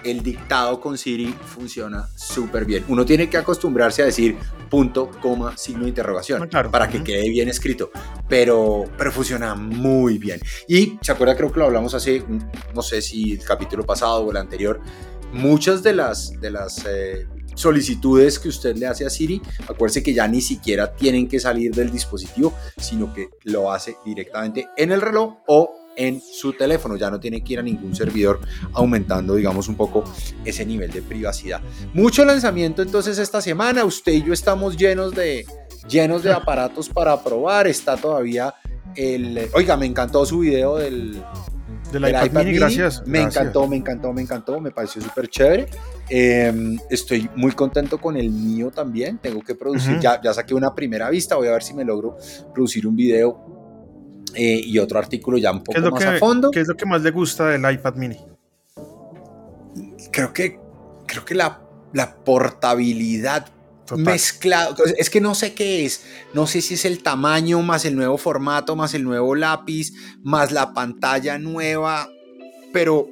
[0.04, 2.84] El dictado con Siri funciona súper bien.
[2.86, 4.36] Uno tiene que acostumbrarse a decir
[4.70, 7.90] punto, coma, signo de interrogación ah, para que quede bien escrito.
[8.28, 10.40] Pero, pero funciona muy bien.
[10.68, 12.22] Y se acuerda, creo que lo hablamos hace,
[12.74, 14.80] no sé si el capítulo pasado o el anterior.
[15.32, 20.14] Muchas de las, de las eh, solicitudes que usted le hace a Siri, acuérdese que
[20.14, 25.00] ya ni siquiera tienen que salir del dispositivo, sino que lo hace directamente en el
[25.00, 28.40] reloj o en su teléfono, ya no tiene que ir a ningún servidor
[28.74, 30.04] aumentando, digamos, un poco
[30.44, 31.60] ese nivel de privacidad.
[31.94, 35.46] Mucho lanzamiento entonces esta semana, usted y yo estamos llenos de,
[35.88, 38.54] llenos de aparatos para probar, está todavía
[38.94, 39.48] el...
[39.54, 41.22] Oiga, me encantó su video del...
[41.92, 43.06] Del iPad, mini, gracias.
[43.06, 45.66] Me encantó, me encantó, me encantó, me pareció súper chévere.
[46.08, 49.18] Em, estoy muy contento con el mío también.
[49.18, 51.36] Tengo que producir, ya, ya saqué una primera vista.
[51.36, 52.16] Voy a ver si me logro
[52.52, 53.66] producir un video
[54.34, 56.50] eh, y otro artículo ya un poco más a fondo.
[56.50, 58.18] ¿Qué es lo que más le gusta del iPad mini?
[60.10, 60.58] Creo que,
[61.06, 63.46] creo que la, la portabilidad
[63.96, 64.76] mezclado.
[64.96, 66.04] Es que no sé qué es.
[66.34, 70.52] No sé si es el tamaño, más el nuevo formato, más el nuevo lápiz, más
[70.52, 72.08] la pantalla nueva.
[72.72, 73.08] Pero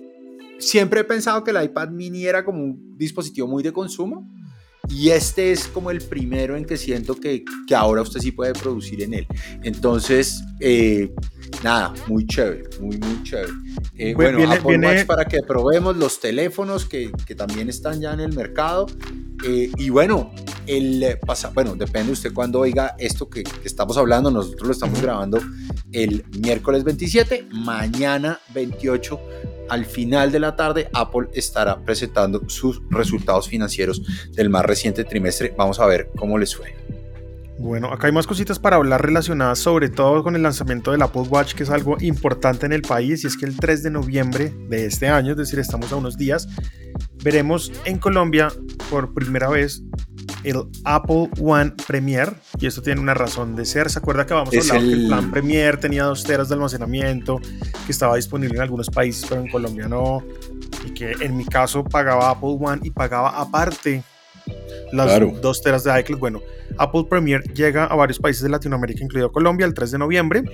[0.58, 4.28] siempre he pensado que el iPad mini era como un dispositivo muy de consumo.
[4.88, 8.52] Y este es como el primero en que siento que, que ahora usted sí puede
[8.52, 9.26] producir en él.
[9.62, 11.10] Entonces, eh,
[11.62, 13.52] nada, muy chévere, muy, muy chévere.
[13.96, 18.12] Eh, bueno, viene, Apple Watch para que probemos los teléfonos que, que también están ya
[18.12, 18.86] en el mercado.
[19.46, 20.30] Eh, y bueno,
[20.66, 24.30] el pasa, bueno, depende usted cuando oiga esto que, que, estamos hablando.
[24.30, 25.38] Nosotros lo estamos grabando
[25.92, 29.20] el miércoles 27, mañana 28
[29.68, 35.54] al final de la tarde Apple estará presentando sus resultados financieros del más reciente trimestre.
[35.56, 36.74] Vamos a ver cómo les fue.
[37.58, 41.22] Bueno, acá hay más cositas para hablar relacionadas sobre todo con el lanzamiento del Apple
[41.22, 44.52] Watch, que es algo importante en el país, y es que el 3 de noviembre
[44.68, 46.48] de este año, es decir, estamos a unos días,
[47.22, 48.52] veremos en Colombia
[48.90, 49.82] por primera vez
[50.44, 53.90] el Apple One Premier, y esto tiene una razón de ser.
[53.90, 57.40] ¿Se acuerda que vamos a hablar que el plan Premier tenía dos teras de almacenamiento,
[57.86, 60.22] que estaba disponible en algunos países, pero en Colombia no?
[60.86, 64.02] Y que en mi caso pagaba Apple One y pagaba aparte
[64.92, 66.18] las dos teras de iCloud.
[66.18, 66.42] Bueno,
[66.78, 70.44] Apple Premier llega a varios países de Latinoamérica, incluido Colombia, el 3 de noviembre.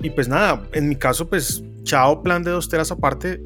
[0.00, 3.40] Y pues nada, en mi caso, pues chao, plan de dos teras aparte.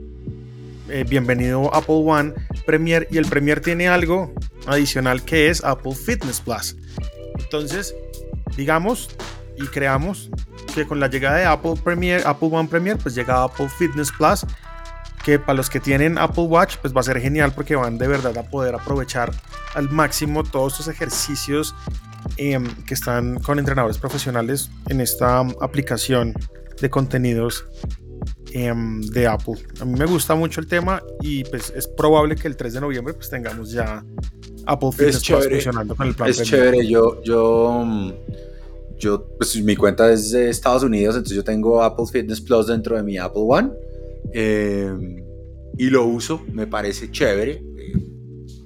[0.89, 2.33] Eh, bienvenido Apple One
[2.65, 4.33] Premier y el Premier tiene algo
[4.67, 6.77] adicional que es Apple Fitness Plus.
[7.39, 7.95] Entonces,
[8.57, 9.11] digamos
[9.57, 10.31] y creamos
[10.75, 14.45] que con la llegada de Apple Premier, Apple One Premier, pues llega Apple Fitness Plus,
[15.25, 18.07] que para los que tienen Apple Watch, pues va a ser genial porque van de
[18.07, 19.33] verdad a poder aprovechar
[19.75, 21.75] al máximo todos estos ejercicios
[22.37, 26.35] em, que están con entrenadores profesionales en esta aplicación
[26.81, 27.65] de contenidos
[28.53, 29.55] Em, de Apple.
[29.81, 32.81] A mí me gusta mucho el tema y pues es probable que el 3 de
[32.81, 34.03] noviembre pues tengamos ya
[34.67, 36.29] Apple Fitness funcionando con el plan.
[36.29, 38.13] Es chévere, yo, yo, mm,
[38.99, 42.97] yo, pues mi cuenta es de Estados Unidos, entonces yo tengo Apple Fitness Plus dentro
[42.97, 43.71] de mi Apple One
[44.33, 45.25] em,
[45.79, 47.63] y lo uso, me parece chévere.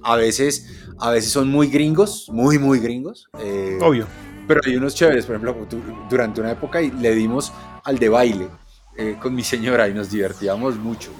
[0.02, 0.66] a veces,
[0.98, 3.28] a veces son muy gringos, muy, muy gringos.
[3.38, 4.06] Eh, Obvio.
[4.48, 5.66] Pero hay unos chéveres, por ejemplo,
[6.08, 7.52] durante una época le dimos
[7.84, 8.48] al de baile
[8.96, 11.10] eh, con mi señora y nos divertíamos mucho.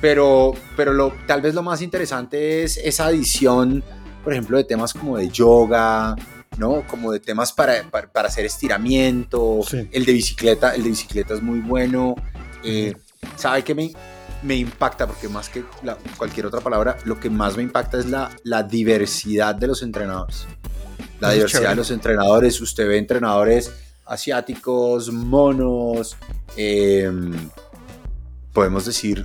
[0.00, 3.82] Pero, pero lo, tal vez lo más interesante es esa adición,
[4.26, 6.16] por ejemplo, de temas como de yoga,
[6.58, 6.84] ¿no?
[6.88, 9.60] Como de temas para, para, hacer estiramiento,
[9.92, 12.16] el de bicicleta, el de bicicleta es muy bueno.
[12.64, 12.92] Eh,
[13.36, 13.92] ¿Sabe qué me,
[14.42, 15.06] me impacta?
[15.06, 15.62] Porque más que
[16.18, 20.48] cualquier otra palabra, lo que más me impacta es la, la diversidad de los entrenadores.
[21.20, 22.60] La diversidad de los entrenadores.
[22.60, 23.70] Usted ve entrenadores
[24.06, 26.16] asiáticos, monos,
[26.56, 27.32] em,
[28.52, 29.24] podemos decir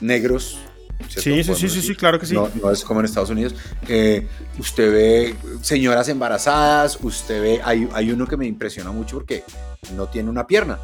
[0.00, 0.58] negros.
[1.06, 2.34] Sí, sí, sí, sí, claro que sí.
[2.34, 3.54] No, es como en Estados Unidos.
[3.86, 4.26] Eh,
[4.58, 9.44] usted ve señoras embarazadas, usted ve, hay, hay uno que me impresiona mucho porque
[9.94, 10.78] no tiene una pierna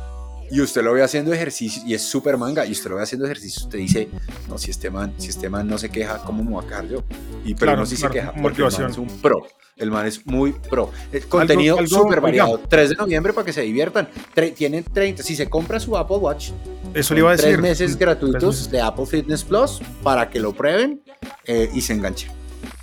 [0.51, 3.27] y usted lo ve haciendo ejercicio y es súper manga y usted lo ve haciendo
[3.27, 4.09] ejercicio, usted dice,
[4.49, 6.89] no, si este man, si este man no se queja, ¿cómo me voy a quejar
[6.89, 7.05] yo?
[7.45, 9.47] Y pero no si se queja, porque el man es un pro.
[9.77, 10.93] El man es muy pro.
[11.11, 12.61] El eh, contenido súper variado.
[12.69, 14.09] 3 de noviembre para que se diviertan.
[14.55, 15.25] tienen 30.
[15.25, 16.51] Si se compra su Apple Watch,
[16.95, 17.49] eso le iba a decir.
[17.49, 21.03] Tres meses gratuitos de Apple Fitness Plus para que lo prueben.
[21.45, 22.29] eh, y se enganche.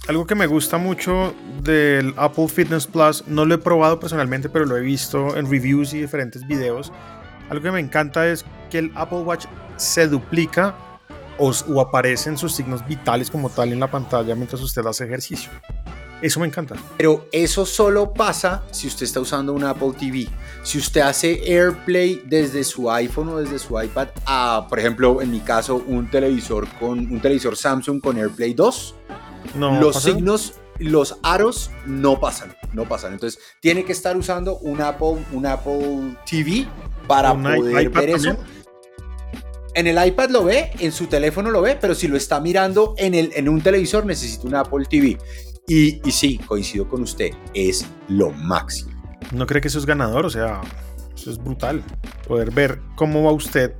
[0.07, 4.65] Algo que me gusta mucho del Apple Fitness Plus, no lo he probado personalmente, pero
[4.65, 6.91] lo he visto en reviews y diferentes videos.
[7.51, 10.73] Algo que me encanta es que el Apple Watch se duplica
[11.37, 15.51] o, o aparecen sus signos vitales como tal en la pantalla mientras usted hace ejercicio.
[16.21, 16.75] Eso me encanta.
[16.95, 20.29] Pero eso solo pasa si usted está usando un Apple TV.
[20.63, 25.29] Si usted hace AirPlay desde su iPhone o desde su iPad a, por ejemplo, en
[25.29, 28.95] mi caso, un televisor con un televisor Samsung con AirPlay 2,
[29.55, 33.11] no, los signos, los aros no pasan, no pasan.
[33.11, 36.65] Entonces, tiene que estar usando un Apple, un Apple TV
[37.07, 38.37] para poder ver eso.
[39.73, 42.93] En el iPad lo ve, en su teléfono lo ve, pero si lo está mirando
[42.97, 45.17] en, el, en un televisor necesita un Apple TV.
[45.67, 48.91] Y, y sí, coincido con usted, es lo máximo.
[49.31, 50.25] ¿No cree que eso es ganador?
[50.25, 50.59] O sea,
[51.15, 51.83] eso es brutal.
[52.27, 53.73] Poder ver cómo va usted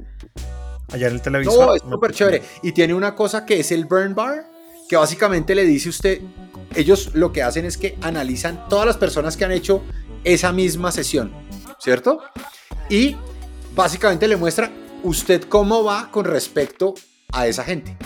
[0.94, 1.66] allá en el televisor.
[1.66, 2.42] No, es súper chévere.
[2.62, 4.46] Y tiene una cosa que es el Burn Bar,
[4.88, 6.22] que básicamente le dice usted,
[6.76, 9.84] ellos lo que hacen es que analizan todas las personas que han hecho
[10.24, 11.32] esa misma sesión,
[11.80, 12.20] ¿cierto?
[12.92, 13.16] Y
[13.74, 14.70] básicamente le muestra
[15.04, 16.94] usted cómo va con respecto
[17.32, 17.98] a esa gente.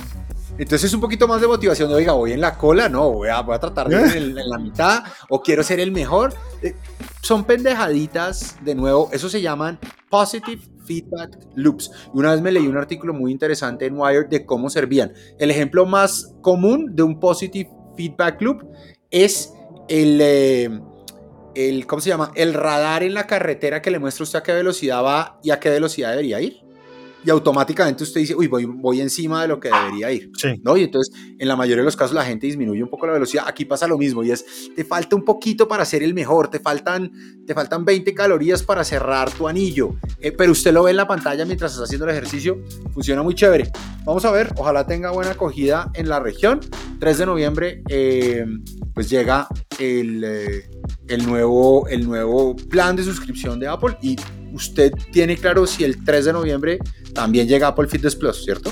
[0.59, 3.41] Entonces es un poquito más de motivación oiga, voy en la cola, no, voy a,
[3.41, 6.35] voy a tratar de ir en, la mitad, o quiero ser el mejor.
[6.61, 6.75] Eh,
[7.23, 11.89] son pendejaditas, de nuevo, eso se llaman positive feedback loops.
[12.13, 15.13] Y una vez me leí un artículo muy interesante en Wired de cómo servían.
[15.39, 18.61] El ejemplo más común de un positive feedback loop
[19.09, 19.51] es
[19.89, 20.19] el...
[20.21, 20.79] Eh,
[21.55, 22.31] el, ¿cómo se llama?
[22.35, 25.59] El radar en la carretera que le muestra usted a qué velocidad va y a
[25.59, 26.65] qué velocidad debería ir
[27.25, 30.31] y automáticamente usted dice, uy, voy, voy encima de lo que debería ir.
[30.61, 30.77] ¿no?
[30.77, 33.45] Y entonces, en la mayoría de los casos, la gente disminuye un poco la velocidad.
[33.47, 36.59] Aquí pasa lo mismo y es, te falta un poquito para ser el mejor, te
[36.59, 37.11] faltan,
[37.47, 41.07] te faltan 20 calorías para cerrar tu anillo, eh, pero usted lo ve en la
[41.07, 42.61] pantalla mientras está haciendo el ejercicio,
[42.93, 43.71] funciona muy chévere.
[44.05, 46.59] Vamos a ver, ojalá tenga buena acogida en la región.
[46.99, 48.45] 3 de noviembre, eh,
[48.95, 50.69] pues llega el, eh,
[51.07, 54.15] el, nuevo, el nuevo plan de suscripción de Apple y
[54.53, 56.79] usted tiene claro si el 3 de noviembre
[57.13, 58.71] también llega Apple Fitness Plus, ¿cierto?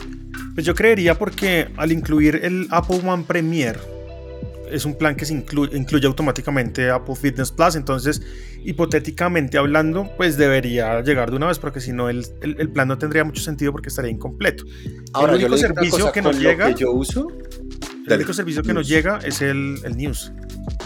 [0.56, 3.78] Pues yo creería porque al incluir el Apple One Premier
[4.72, 8.22] es un plan que se incluye automáticamente Apple Fitness Plus, entonces
[8.64, 12.98] hipotéticamente hablando, pues debería llegar de una vez, porque si no el, el, plan no
[12.98, 14.64] tendría mucho sentido porque estaría incompleto.
[15.14, 17.28] Ahora, el único servicio que nos llega, que yo uso,
[18.08, 20.32] el único servicio que nos llega es el, el News.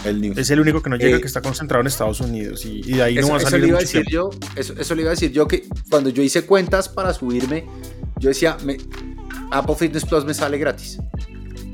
[0.04, 0.38] El News.
[0.38, 3.02] Es el único que nos llega eh, que está concentrado en Estados Unidos y, de
[3.02, 3.46] ahí no va a salir.
[3.46, 6.10] Eso le iba a decir yo, eso, eso, le iba a decir yo que cuando
[6.10, 7.66] yo hice cuentas para subirme,
[8.18, 8.76] yo decía, me,
[9.50, 10.98] Apple Fitness Plus me sale gratis.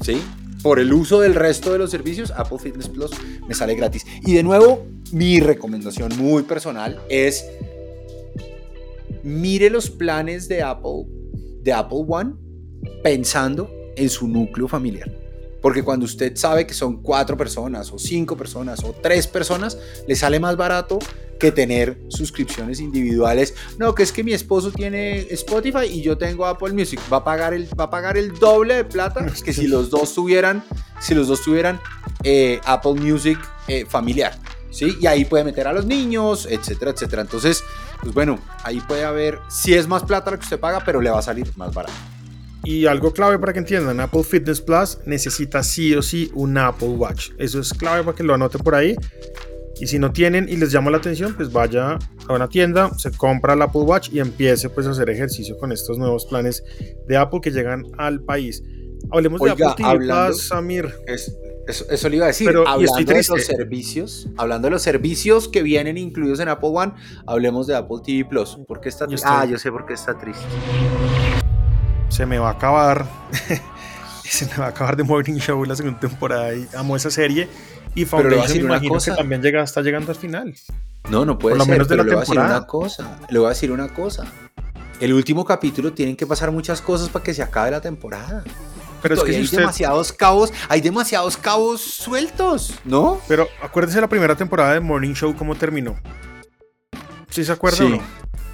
[0.02, 0.22] ¿Sí?
[0.62, 3.10] Por el uso del resto de los servicios, Apple Fitness Plus
[3.46, 4.06] me sale gratis.
[4.22, 7.44] Y de nuevo, mi recomendación muy personal es
[9.22, 11.06] mire los planes de Apple,
[11.62, 12.34] de Apple One,
[13.02, 15.23] pensando en su núcleo familiar.
[15.64, 20.14] Porque cuando usted sabe que son cuatro personas o cinco personas o tres personas, le
[20.14, 20.98] sale más barato
[21.40, 23.54] que tener suscripciones individuales.
[23.78, 27.00] No, que es que mi esposo tiene Spotify y yo tengo Apple Music.
[27.10, 30.14] Va a pagar el, va a pagar el doble de plata que si los dos
[30.14, 30.62] tuvieran,
[31.00, 31.80] si los dos tuvieran
[32.24, 34.38] eh, Apple Music eh, familiar.
[34.70, 34.98] ¿Sí?
[35.00, 37.22] Y ahí puede meter a los niños, etcétera, etcétera.
[37.22, 37.64] Entonces,
[38.02, 41.08] pues bueno, ahí puede haber, si es más plata lo que usted paga, pero le
[41.08, 41.94] va a salir más barato.
[42.64, 46.88] Y algo clave para que entiendan, Apple Fitness Plus necesita sí o sí un Apple
[46.88, 47.30] Watch.
[47.38, 48.96] Eso es clave para que lo anoten por ahí.
[49.80, 51.98] Y si no tienen y les llama la atención, pues vaya
[52.28, 55.72] a una tienda, se compra el Apple Watch y empiece pues a hacer ejercicio con
[55.72, 56.62] estos nuevos planes
[57.06, 58.62] de Apple que llegan al país.
[59.10, 60.94] Hablemos de Apple TV Plus, Samir.
[61.66, 65.62] eso, le iba a decir, Pero, hablando de los servicios, hablando de los servicios que
[65.62, 66.92] vienen incluidos en Apple One,
[67.26, 68.56] hablemos de Apple TV Plus.
[68.66, 69.26] ¿Por qué está triste?
[69.28, 70.44] Ah, yo sé por qué está triste
[72.14, 73.06] se me va a acabar.
[74.24, 77.48] se me va a acabar de Morning Show la segunda temporada y amo esa serie.
[77.96, 80.54] Y Foundation me imagino que también llega, está llegando al final.
[81.10, 83.18] No, no puede Por lo menos de la le voy a decir una cosa.
[83.28, 84.26] Le voy a decir una cosa.
[85.00, 88.44] El último capítulo tienen que pasar muchas cosas para que se acabe la temporada.
[89.02, 93.20] Pero es que hay demasiados cabos, hay demasiados cabos sueltos, ¿no?
[93.26, 95.96] Pero acuérdese la primera temporada de Morning Show cómo terminó.
[97.28, 98.02] ¿Sí se acuerdan o no?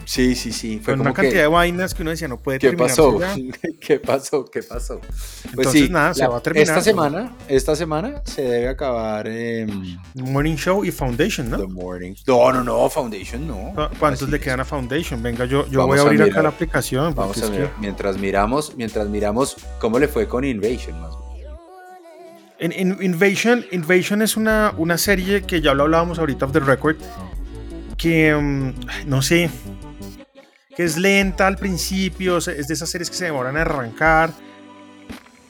[0.05, 0.81] Sí, sí, sí.
[0.83, 3.19] Fue una cantidad de vainas que uno decía, no puede ¿Qué pasó?
[3.81, 4.45] ¿Qué pasó?
[4.45, 5.01] ¿Qué pasó?
[5.01, 6.69] Pues Entonces, nada, se va a terminar.
[6.69, 9.27] Esta semana, esta semana se debe acabar.
[9.29, 9.67] Eh,
[10.15, 11.59] Morning Show y Foundation, ¿no?
[11.59, 12.15] The Morning.
[12.27, 13.73] No, no, no, Foundation no.
[13.99, 15.23] ¿Cuántos le quedan a Foundation?
[15.23, 17.15] Venga, yo, yo voy a abrir acá la aplicación.
[17.15, 17.71] Vamos a ver.
[17.79, 21.15] Mientras miramos, mientras miramos cómo le fue con Invasion, más
[22.61, 26.97] en, Invasion, Invasion es una, una serie que ya lo hablábamos ahorita of the record,
[27.97, 29.51] que mm, no sé,
[30.81, 34.33] que es lenta al principio, es de esas series que se demoran a arrancar.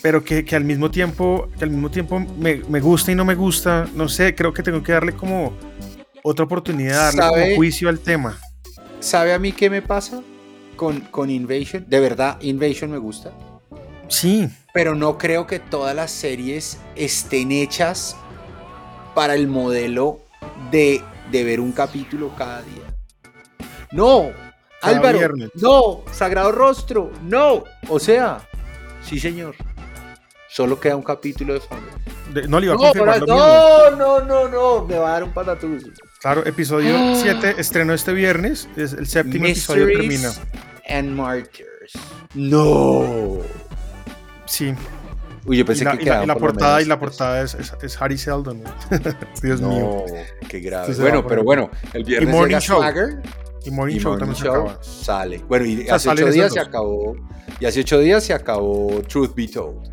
[0.03, 3.25] pero que, que al mismo tiempo, que al mismo tiempo me, me gusta y no
[3.25, 3.87] me gusta.
[3.95, 5.53] No sé, creo que tengo que darle como
[6.25, 7.43] otra oportunidad, darle ¿Sabe?
[7.43, 8.41] como juicio al tema.
[8.99, 10.21] ¿Sabe a mí qué me pasa
[10.75, 11.85] con, con Invasion?
[11.87, 13.31] De verdad, Invasion me gusta.
[14.09, 18.17] Sí, Pero no creo que todas las series estén hechas
[19.15, 20.19] para el modelo
[20.73, 22.83] de, de ver un capítulo cada día.
[23.93, 24.31] No,
[24.81, 25.51] Cada Álvaro, viernes.
[25.55, 27.65] no, Sagrado Rostro, no.
[27.89, 28.41] O sea,
[29.03, 29.55] sí señor.
[30.49, 31.61] Solo queda un capítulo de
[32.33, 35.33] de- no le iba a No, no, no, no, no, me va a dar un
[35.33, 35.85] patatús.
[36.21, 37.15] Claro, episodio Ah.
[37.17, 40.33] 7 estreno este viernes, es el séptimo episodio termina.
[40.89, 41.93] And Martyrs.
[42.35, 43.39] No.
[44.47, 44.75] Sí,
[45.47, 47.55] Uy, yo y pensé la, que y la- y portada menos y la portada es,
[47.55, 48.63] es, es Harry Seldon.
[49.43, 50.05] Dios no, mío.
[50.49, 50.95] qué grave.
[50.95, 52.79] Bueno, pero bueno, el viernes Morning llega Show.
[52.79, 53.23] Swagger
[53.65, 54.83] Y Morning y Show Morning también se acaba.
[54.83, 55.45] sale.
[55.49, 57.17] Bueno, y sea, hace ocho días se acabó.
[57.59, 59.91] Y hace ocho días se acabó Truth Be Told.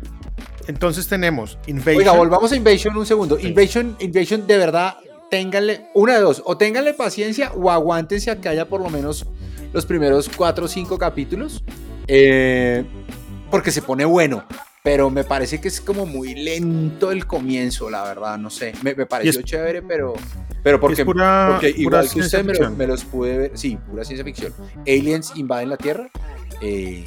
[0.66, 1.96] Entonces tenemos Invasion.
[1.96, 3.38] Oiga, volvamos a Invasion un segundo.
[3.38, 4.96] Invasion, Invasion, de verdad,
[5.30, 6.42] ténganle una de dos.
[6.44, 9.26] O ténganle paciencia o aguántense a que haya por lo menos
[9.72, 11.62] los primeros cuatro o cinco capítulos.
[12.06, 12.84] eh,
[13.50, 14.44] porque se pone bueno.
[14.82, 18.72] Pero me parece que es como muy lento el comienzo, la verdad, no sé.
[18.82, 20.14] Me, me pareció es- chévere, pero,
[20.62, 23.50] pero porque, pura, porque pura igual que ciencia usted me, lo- me los pude ver.
[23.54, 24.52] Sí, pura ciencia ficción.
[24.86, 26.08] Aliens invaden la Tierra.
[26.62, 27.04] eh,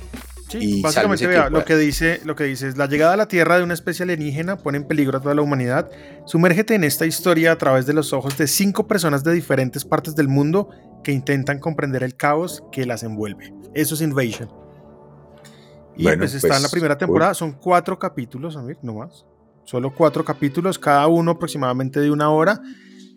[0.50, 3.30] Sí, y básicamente vea, lo que dice, lo que dice es la llegada a la
[3.30, 5.90] Tierra de una especie alienígena pone en peligro a toda la humanidad.
[6.26, 10.14] Sumérgete en esta historia a través de los ojos de cinco personas de diferentes partes
[10.14, 10.70] del mundo
[11.06, 13.54] que intentan comprender el caos que las envuelve.
[13.74, 14.50] Eso es Invasion.
[15.98, 18.94] Y Bueno, pues está en la pues, primera temporada, son cuatro capítulos, a ver, no
[18.96, 19.26] más.
[19.66, 22.62] Solo cuatro capítulos, cada uno aproximadamente de una hora.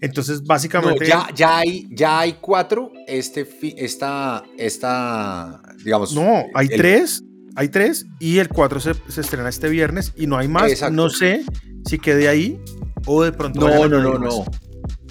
[0.01, 2.93] Entonces, No, básicamente, ya, ya, hay, ya hay cuatro.
[3.07, 6.15] Este, esta, esta, digamos.
[6.15, 7.23] No, hay el- tres.
[7.57, 10.73] Hay tres y el cuatro se, se estrena este viernes y no hay más.
[10.73, 10.97] Exacto.
[10.97, 11.45] No sé
[11.87, 12.61] si quede ahí
[13.07, 13.61] o de pronto.
[13.61, 14.45] No, no, no, no.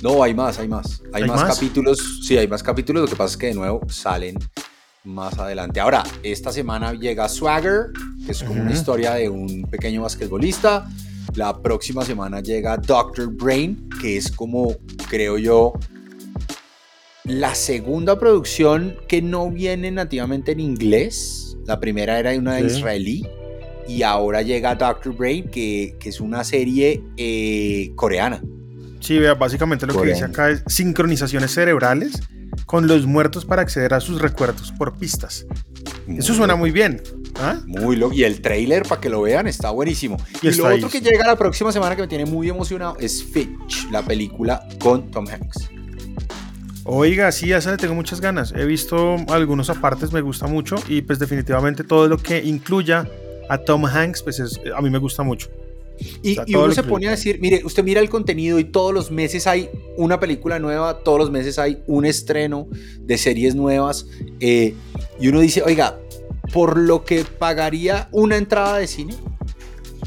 [0.02, 1.02] No, hay más, hay más.
[1.14, 1.56] Hay, ¿Hay más, más?
[1.56, 2.20] capítulos.
[2.28, 3.04] Sí, hay más capítulos.
[3.04, 4.36] Lo que pasa es que de nuevo salen
[5.04, 5.80] más adelante.
[5.80, 7.88] Ahora, esta semana llega Swagger,
[8.26, 10.88] que es como una historia de un pequeño basquetbolista.
[11.36, 14.76] La próxima semana llega Doctor Brain, que es como,
[15.10, 15.74] creo yo,
[17.26, 21.58] la segunda producción que no viene nativamente en inglés.
[21.66, 22.66] La primera era una Sí.
[22.66, 23.28] israelí.
[23.88, 28.42] Y ahora llega Doctor Brain, que, que es una serie eh, coreana.
[29.02, 32.22] Sí, vea, básicamente lo que dice acá es sincronizaciones cerebrales
[32.66, 35.46] con los muertos para acceder a sus recuerdos por pistas.
[36.08, 37.02] Eso suena muy bien.
[37.40, 37.60] ¿ah?
[37.66, 38.14] Muy loco.
[38.14, 40.18] Y el trailer, para que lo vean, está buenísimo.
[40.42, 42.50] Y Y, está lo ahí, otro que llega la próxima semana que me tiene muy
[42.50, 45.70] emocionado es Fitch, la película con Tom Hanks.
[46.86, 48.54] Oiga, sí, a esa le tengo muchas ganas.
[48.56, 53.08] He visto algunos apartes, me gusta mucho y pues definitivamente todo lo que incluya
[53.50, 55.50] a Tom Hanks, pues es- a mí me gusta mucho.
[56.22, 58.66] Y, O sea, y uno se pone a decir, mire, usted mira el contenido y
[58.66, 62.68] todos los meses hay una película nueva, todos los meses hay un estreno
[63.00, 64.08] de series nuevas.
[64.40, 64.74] eh,
[65.20, 66.00] y uno dice, oiga,
[66.52, 69.16] por lo que pagaría una entrada de cine,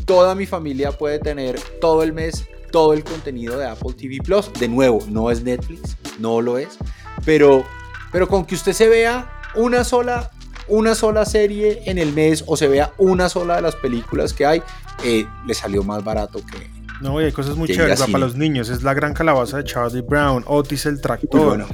[0.05, 4.53] toda mi familia puede tener todo el mes todo el contenido de Apple TV Plus.
[4.53, 6.77] De nuevo, no es Netflix, no lo es,
[7.25, 7.65] pero,
[8.13, 10.31] pero con que usted se vea una sola,
[10.69, 14.45] una sola serie en el mes o se vea una sola de las películas que
[14.45, 14.63] hay,
[15.05, 16.77] eh, le salió más barato que...
[17.01, 18.71] No, y hay cosas muy chéveres para los niños.
[18.71, 21.49] Es la gran calabaza de Charlie Brown, Otis el tractor.
[21.49, 21.67] Bueno.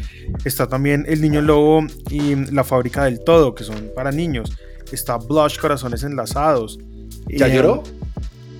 [0.45, 4.53] Está también El Niño Lobo y La Fábrica del Todo, que son para niños.
[4.91, 6.79] Está Blush, Corazones Enlazados.
[7.29, 7.85] ¿Ya Y, lloró?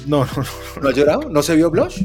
[0.07, 0.83] No, no, no.
[0.83, 1.29] ¿No ha llorado?
[1.29, 2.05] ¿No se vio Blush?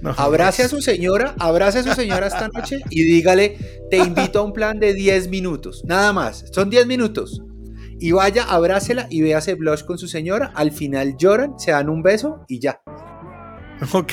[0.00, 0.10] no.
[0.16, 3.56] Abrace a su señora, abrace a su señora esta noche y dígale,
[3.90, 7.40] te invito a un plan de 10 minutos, nada más, son 10 minutos.
[8.00, 12.02] Y vaya, abrácela y véase Blush con su señora, al final lloran, se dan un
[12.02, 12.80] beso y ya.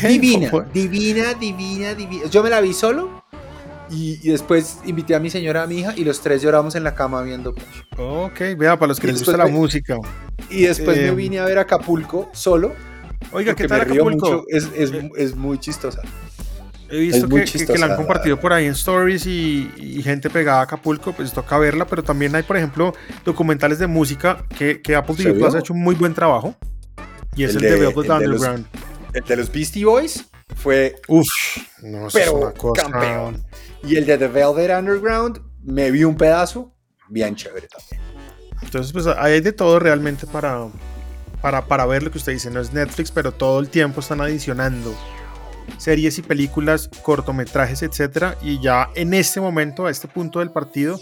[0.10, 2.26] Divina, divina, divina, divina.
[2.30, 3.24] Yo me la vi solo
[3.90, 6.84] y, y después invité a mi señora, a mi hija y los tres lloramos en
[6.84, 7.66] la cama viendo Blush.
[7.98, 9.98] Ok, vea, para los que Y les gusta la me- música.
[10.50, 12.74] Y después Eh, me vine a ver Acapulco solo.
[13.32, 14.46] Oiga, ¿qué tal Acapulco?
[14.50, 16.02] Es, es- Eh, es muy chistosa.
[16.92, 20.64] He visto que, la han compartido por ahí en stories y, y gente pegada a
[20.64, 25.16] Acapulco, pues toca verla, pero también hay, por ejemplo, documentales de música que, que Apple
[25.16, 26.56] ¿Se TV Plus ha hecho un muy buen trabajo.
[27.36, 28.66] Y es El el, de, Velvet el de los- Underground.
[29.14, 30.26] El de los Beastie Boys
[30.56, 31.26] fue Uf,
[31.82, 32.84] no, Pero es una cosa.
[32.84, 33.46] campeón.
[33.84, 36.74] Y el de The Velvet Underground, me vi un pedazo,
[37.08, 38.02] bien chévere también.
[38.62, 40.68] Entonces, pues hay de todo realmente para,
[41.42, 42.52] para, para ver lo que usted dice.
[42.52, 44.94] No es Netflix, pero todo el tiempo están adicionando
[45.78, 48.38] series y películas, cortometrajes, etcétera.
[48.42, 51.00] Y ya en este momento, a este punto del partido,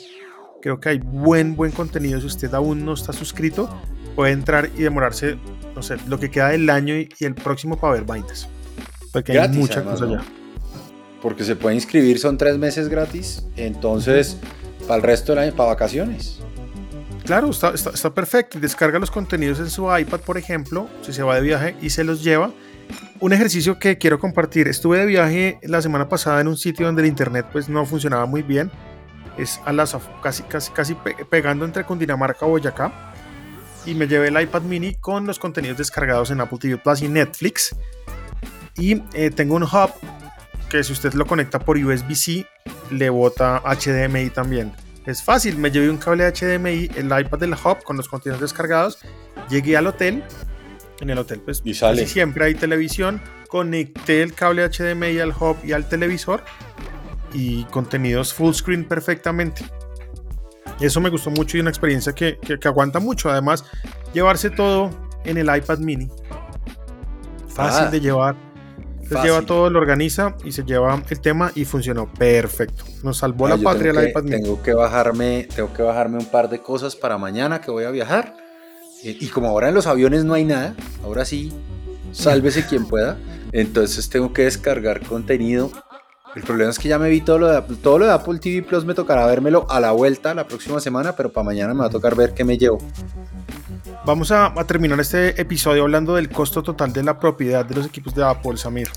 [0.62, 2.20] creo que hay buen, buen contenido.
[2.20, 3.70] Si usted aún no está suscrito,
[4.16, 5.38] puede entrar y demorarse,
[5.76, 8.48] no sé, lo que queda del año y, el próximo para ver vainas.
[9.12, 10.24] Porque hay mucha cosa ya.
[11.22, 14.38] Porque se puede inscribir, son tres meses gratis, entonces
[14.88, 16.40] para el resto del año, para vacaciones.
[17.26, 18.60] Claro, está, está, está perfecto.
[18.60, 22.04] Descarga los contenidos en su iPad, por ejemplo, si se va de viaje y se
[22.04, 22.52] los lleva.
[23.22, 24.70] Un ejercicio que quiero compartir.
[24.70, 28.26] Estuve de viaje la semana pasada en un sitio donde el internet pues no funcionaba
[28.26, 28.72] muy bien.
[29.38, 29.74] Es a
[30.22, 30.96] casi, casi, casi
[31.30, 32.94] pegando entre Cundinamarca y Boyacá.
[33.86, 37.10] Y me llevé el iPad mini con los contenidos descargados en Apple TV Plus y
[37.10, 37.76] Netflix.
[38.78, 39.92] Y eh, tengo un hub
[40.70, 42.46] que si usted lo conecta por USB-C
[42.92, 44.72] le bota HDMI también.
[45.06, 49.00] Es fácil, me llevé un cable HDMI, el iPad del hub con los contenidos descargados,
[49.50, 50.24] llegué al hotel,
[51.02, 52.06] en el hotel pues y sale.
[52.06, 56.44] siempre hay televisión, conecté el cable HDMI al hub y al televisor
[57.34, 59.64] y contenidos full screen perfectamente.
[60.80, 63.30] Eso me gustó mucho y una experiencia que, que, aguanta mucho.
[63.30, 63.66] Además,
[64.14, 64.90] llevarse todo
[65.26, 66.10] en el iPad mini.
[67.50, 67.92] Fácil ah.
[67.92, 68.36] de llevar
[69.10, 72.84] se lleva todo, lo organiza y se lleva el tema y funcionó perfecto.
[73.02, 76.62] Nos salvó la patria la iPad Tengo que bajarme, tengo que bajarme un par de
[76.62, 78.36] cosas para mañana que voy a viajar.
[79.04, 81.54] Y, como ahora en los aviones no hay nada, ahora sí,
[82.12, 83.18] sálvese quien pueda.
[83.52, 85.72] Entonces tengo que descargar contenido.
[86.36, 88.38] El problema es que ya me vi todo lo de Apple, todo lo de Apple
[88.40, 91.80] TV Plus me tocará vérmelo a la vuelta la próxima semana, pero para mañana me
[91.80, 92.78] va a tocar ver qué me llevo.
[94.06, 98.14] Vamos a, terminar este episodio hablando del costo total de la propiedad de los equipos
[98.14, 98.90] de Apple, Samir.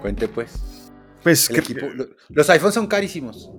[0.00, 0.52] Cuente pues.
[1.22, 1.50] Pues
[2.28, 3.50] los iPhones son carísimos.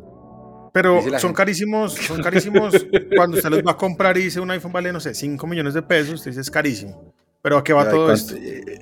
[0.73, 2.73] Pero son carísimos, son carísimos
[3.15, 5.75] cuando usted los va a comprar y dice un iPhone vale, no sé, 5 millones
[5.75, 7.13] de pesos, usted dice es carísimo.
[7.43, 8.35] Pero ¿a qué va todo esto?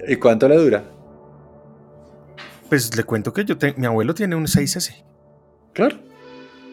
[0.07, 0.85] ¿Y cuánto le dura?
[2.69, 5.03] Pues le cuento que yo mi abuelo tiene un 6S.
[5.73, 5.99] Claro,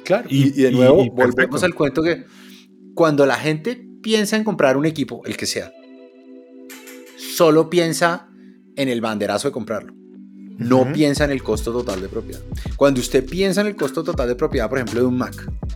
[0.04, 0.28] claro.
[0.30, 2.24] Y, de nuevo, volvemos al cuento que
[2.94, 5.72] cuando la gente piensa en comprar un equipo, el que sea,
[7.16, 8.28] solo piensa
[8.76, 9.97] en el banderazo de comprarlo.
[10.58, 12.40] No piensa en el costo total de propiedad.
[12.76, 15.34] Cuando usted piensa en el costo total de propiedad, por ejemplo, de un Mac,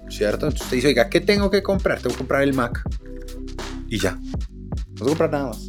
[0.08, 0.46] ¿cierto?
[0.46, 1.98] Entonces usted dice, oiga, ¿qué tengo que comprar?
[1.98, 2.82] Tengo que comprar el Mac.
[3.88, 4.12] Y ya.
[4.12, 5.66] No tengo que comprar nada más.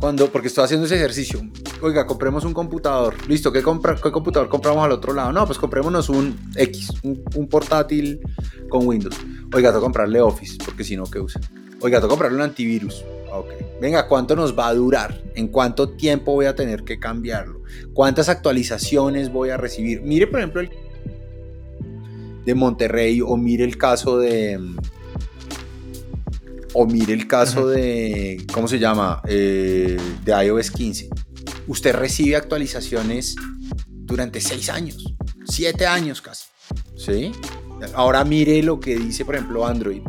[0.00, 1.40] Cuando, porque estoy haciendo ese ejercicio.
[1.80, 3.14] Oiga, compremos un computador.
[3.28, 5.32] Listo, ¿qué, compra, qué computador compramos al otro lado?
[5.32, 8.20] No, pues comprémonos un X, un, un portátil
[8.68, 9.14] con Windows.
[9.54, 11.40] Oiga, tengo que comprarle Office, porque si no, ¿qué usa?
[11.80, 13.04] Oiga, tengo que comprarle un antivirus.
[13.32, 13.48] Ok.
[13.80, 15.20] Venga, ¿cuánto nos va a durar?
[15.34, 17.61] ¿En cuánto tiempo voy a tener que cambiarlo?
[17.92, 20.02] ¿Cuántas actualizaciones voy a recibir?
[20.02, 20.70] Mire, por ejemplo, el
[22.44, 24.58] de Monterrey o mire el caso de...
[26.74, 28.44] O mire el caso de...
[28.52, 29.20] ¿Cómo se llama?
[29.28, 31.10] Eh, de iOS 15.
[31.66, 33.36] Usted recibe actualizaciones
[33.88, 35.14] durante seis años,
[35.44, 36.46] siete años casi.
[36.96, 37.32] ¿Sí?
[37.94, 40.02] Ahora mire lo que dice, por ejemplo, Android.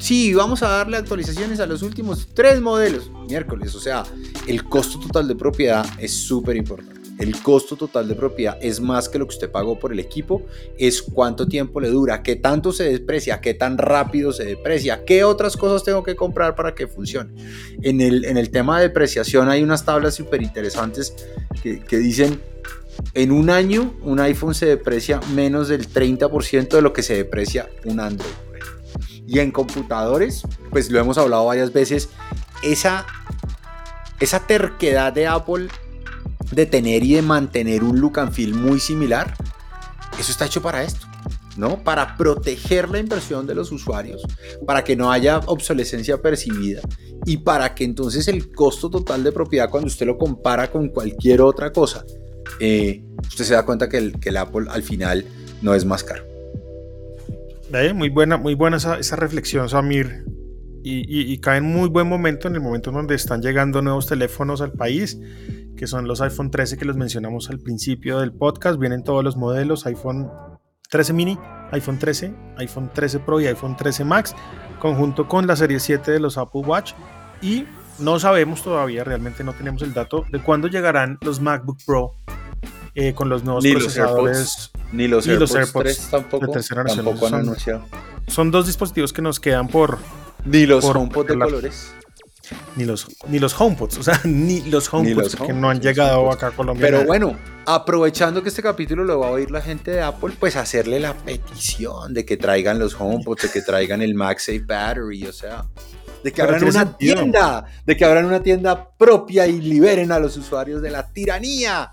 [0.00, 3.10] Sí, vamos a darle actualizaciones a los últimos tres modelos.
[3.28, 4.04] Miércoles, o sea,
[4.46, 6.97] el costo total de propiedad es súper importante.
[7.18, 10.42] El costo total de propiedad es más que lo que usted pagó por el equipo,
[10.78, 15.24] es cuánto tiempo le dura, qué tanto se desprecia, qué tan rápido se deprecia, qué
[15.24, 17.32] otras cosas tengo que comprar para que funcione.
[17.82, 21.14] En el, en el tema de depreciación hay unas tablas súper interesantes
[21.62, 22.40] que, que dicen
[23.14, 27.68] en un año un iPhone se deprecia menos del 30% de lo que se deprecia
[27.84, 28.30] un Android.
[29.26, 32.08] Y en computadores, pues lo hemos hablado varias veces,
[32.62, 33.06] esa,
[34.20, 35.68] esa terquedad de Apple
[36.50, 39.36] de tener y de mantener un look and feel muy similar,
[40.18, 41.06] eso está hecho para esto.
[41.56, 41.82] ¿no?
[41.82, 44.22] Para proteger la inversión de los usuarios,
[44.64, 46.80] para que no haya obsolescencia percibida
[47.26, 51.40] y para que entonces el costo total de propiedad cuando usted lo compara con cualquier
[51.40, 52.04] otra cosa,
[52.60, 55.24] eh, usted se da cuenta que el, que el Apple al final
[55.60, 56.24] no es más caro.
[57.94, 60.24] Muy buena, muy buena esa, esa reflexión, Samir.
[60.84, 64.06] Y, y, cae en muy buen momento, en el momento en donde están llegando nuevos
[64.06, 65.18] teléfonos al país,
[65.78, 68.78] que son los iPhone 13 que los mencionamos al principio del podcast.
[68.78, 70.28] Vienen todos los modelos, iPhone
[70.90, 71.38] 13 mini,
[71.70, 74.34] iPhone 13, iPhone 13 Pro y iPhone 13 Max,
[74.80, 76.92] conjunto con la serie 7 de los Apple Watch.
[77.40, 77.64] Y
[78.00, 82.12] no sabemos todavía, realmente no tenemos el dato de cuándo llegarán los MacBook Pro
[82.94, 84.72] eh, con los nuevos procesadores.
[84.92, 87.84] ni los, AirPods, tampoco, tampoco han anunciado.
[88.26, 89.98] Son dos dispositivos que nos quedan por.
[90.44, 91.94] Ni los HomePod de colores.
[92.76, 96.48] Ni los, ni los HomePods, o sea, ni los HomePods que no han llegado acá
[96.48, 96.86] a Colombia.
[96.86, 97.36] Pero bueno,
[97.66, 101.14] aprovechando que este capítulo lo va a oír la gente de Apple, pues hacerle la
[101.14, 105.66] petición de que traigan los HomePods, de que traigan el MagSafe Battery, o sea,
[106.22, 110.36] de que abran una tienda, de que abran una tienda propia y liberen a los
[110.36, 111.90] usuarios de la tiranía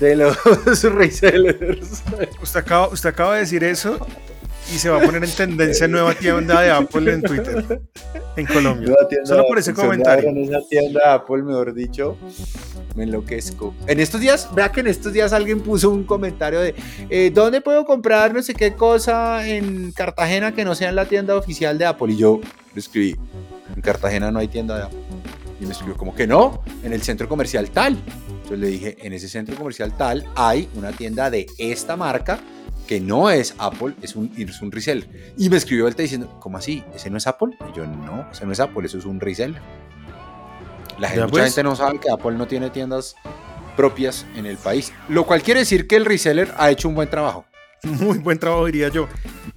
[0.00, 0.36] de los
[0.82, 2.02] resellers.
[2.42, 4.06] Usted acaba, usted acaba de decir eso
[4.72, 7.80] y se va a poner en tendencia nueva tienda de Apple en Twitter
[8.36, 8.94] en Colombia.
[9.24, 10.28] Solo por ese comentario.
[10.30, 12.16] En esa tienda de Apple, mejor dicho,
[12.94, 13.74] me enloquezco.
[13.86, 16.74] En estos días, vea que en estos días alguien puso un comentario de
[17.10, 21.06] eh, ¿dónde puedo comprar no sé qué cosa en Cartagena que no sea en la
[21.06, 22.12] tienda oficial de Apple?
[22.12, 22.40] Y yo
[22.74, 23.16] le escribí,
[23.74, 24.98] en Cartagena no hay tienda de Apple.
[25.60, 26.62] Y me escribió, como que no?
[26.82, 27.96] En el centro comercial tal.
[28.28, 32.40] Entonces le dije, en ese centro comercial tal hay una tienda de esta marca
[32.86, 35.08] que no es Apple, es un, es un reseller.
[35.36, 36.84] Y me escribió él diciendo, ¿cómo así?
[36.94, 37.56] ¿Ese no es Apple?
[37.70, 39.60] Y yo, no, ese no es Apple, eso es un reseller.
[40.98, 41.44] La gente, mucha pues.
[41.46, 43.16] gente no sabe que Apple no tiene tiendas
[43.76, 47.10] propias en el país, lo cual quiere decir que el reseller ha hecho un buen
[47.10, 47.44] trabajo.
[47.82, 49.08] Muy buen trabajo, diría yo.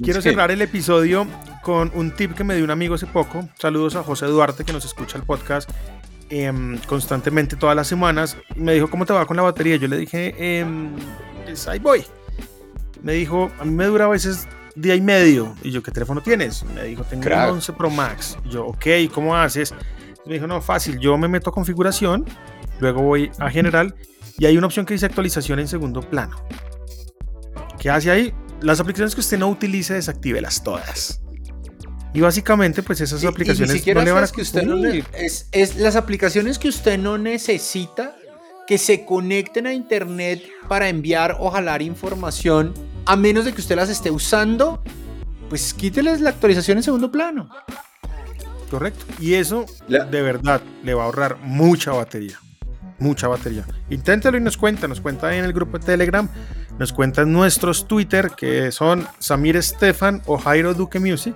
[0.01, 1.27] Quiero cerrar el episodio
[1.63, 3.47] con un tip que me dio un amigo hace poco.
[3.59, 5.69] Saludos a José Duarte, que nos escucha el podcast
[6.29, 8.37] em, constantemente todas las semanas.
[8.55, 9.75] Me dijo, ¿cómo te va con la batería?
[9.75, 10.65] Yo le dije, eh,
[11.45, 12.05] pues ahí voy
[13.03, 15.55] me dijo, a mí me dura a veces día y medio.
[15.63, 16.63] Y yo, ¿qué teléfono tienes?
[16.63, 18.37] Me dijo, tengo un 11 Pro Max.
[18.45, 19.73] Y yo, ok, ¿cómo haces?
[20.27, 22.25] me dijo, no, fácil, yo me meto a configuración,
[22.79, 23.95] luego voy a general
[24.37, 26.35] y hay una opción que dice actualización en segundo plano.
[27.79, 28.33] ¿Qué hace ahí?
[28.61, 31.21] Las aplicaciones que usted no utilice, desactívelas todas.
[32.13, 34.27] Y básicamente, pues esas aplicaciones no le van a...
[34.27, 38.15] que usted no es, es las aplicaciones que usted no necesita
[38.67, 42.73] que se conecten a internet para enviar o jalar información,
[43.05, 44.83] a menos de que usted las esté usando,
[45.49, 47.49] pues quíteles la actualización en segundo plano.
[48.69, 49.05] Correcto.
[49.19, 52.39] Y eso de verdad le va a ahorrar mucha batería.
[52.99, 53.65] Mucha batería.
[53.89, 54.87] Inténtelo y nos cuenta.
[54.87, 56.27] Nos cuenta en el grupo de Telegram.
[56.77, 61.35] Nos cuenta en nuestros Twitter, que son Samir Estefan o Jairo Duque Music.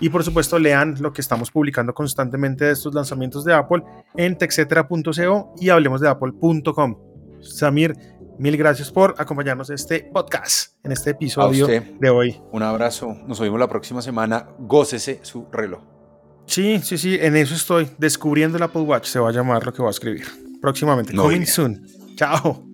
[0.00, 3.82] Y por supuesto, lean lo que estamos publicando constantemente de estos lanzamientos de Apple
[4.16, 6.96] en texetera.co y hablemos de apple.com.
[7.40, 7.94] Samir,
[8.38, 12.40] mil gracias por acompañarnos en este podcast, en este episodio de hoy.
[12.52, 14.48] Un abrazo, nos vemos la próxima semana.
[14.58, 15.82] Gócese su reloj.
[16.46, 17.88] Sí, sí, sí, en eso estoy.
[17.98, 20.26] Descubriendo el Apple Watch se va a llamar lo que voy a escribir
[20.60, 21.14] próximamente.
[21.14, 21.86] Coming soon.
[22.16, 22.67] Chao.